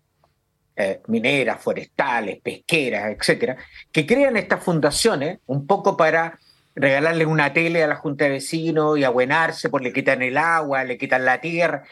[1.09, 3.57] mineras, forestales, pesqueras, etcétera,
[3.91, 6.39] que crean estas fundaciones un poco para
[6.79, 10.85] regalarle una tele a la junta de vecinos y abuenarse, porque le quitan el agua,
[10.85, 11.85] le quitan la tierra.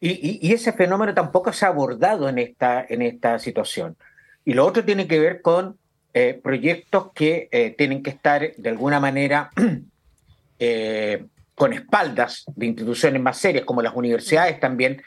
[0.00, 3.96] Y, ese fenómeno tampoco se ha abordado en esta, en esta situación.
[4.44, 5.78] Y lo otro tiene que ver con
[6.14, 9.50] eh, proyectos que eh, tienen que estar de alguna manera
[10.58, 15.02] eh, con espaldas de instituciones más serias, como las universidades también,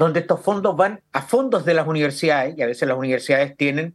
[0.00, 3.94] donde estos fondos van a fondos de las universidades, y a veces las universidades tienen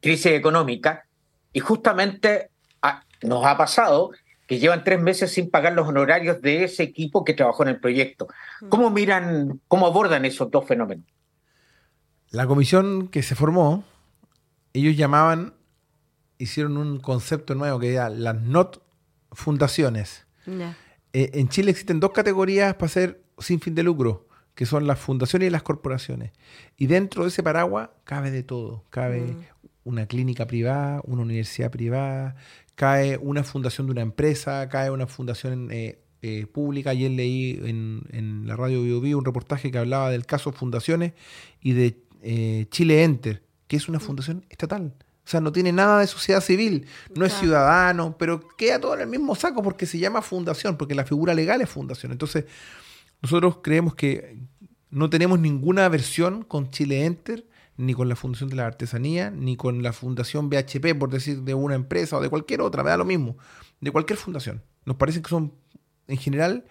[0.00, 1.04] crisis económica,
[1.52, 2.48] y justamente
[2.80, 4.12] ah, nos ha pasado
[4.46, 7.78] que llevan tres meses sin pagar los honorarios de ese equipo que trabajó en el
[7.78, 8.26] proyecto.
[8.62, 8.68] Mm.
[8.70, 11.04] ¿Cómo miran, cómo abordan esos dos fenómenos?
[12.30, 13.84] La comisión que se formó,
[14.72, 15.52] ellos llamaban,
[16.38, 18.82] hicieron un concepto nuevo que era las NOT
[19.30, 20.26] fundaciones.
[20.46, 20.72] Eh,
[21.34, 25.48] en Chile existen dos categorías para ser sin fin de lucro, que son las fundaciones
[25.48, 26.32] y las corporaciones.
[26.76, 28.84] Y dentro de ese paraguas cabe de todo.
[28.90, 29.36] Cabe mm.
[29.84, 32.36] una clínica privada, una universidad privada,
[32.74, 36.90] cae una fundación de una empresa, cae una fundación eh, eh, pública.
[36.90, 41.12] Ayer leí en, en la radio Bio, un reportaje que hablaba del caso Fundaciones
[41.60, 44.94] y de eh, Chile Enter, que es una fundación estatal.
[45.24, 49.02] O sea, no tiene nada de sociedad civil, no es ciudadano, pero queda todo en
[49.02, 52.10] el mismo saco porque se llama fundación, porque la figura legal es fundación.
[52.10, 52.44] Entonces,
[53.22, 54.42] nosotros creemos que
[54.90, 57.46] no tenemos ninguna versión con Chile Enter,
[57.76, 61.54] ni con la Fundación de la Artesanía, ni con la Fundación BHP, por decir, de
[61.54, 63.38] una empresa o de cualquier otra, me da lo mismo,
[63.80, 64.62] de cualquier fundación.
[64.84, 65.54] Nos parece que son,
[66.08, 66.66] en general,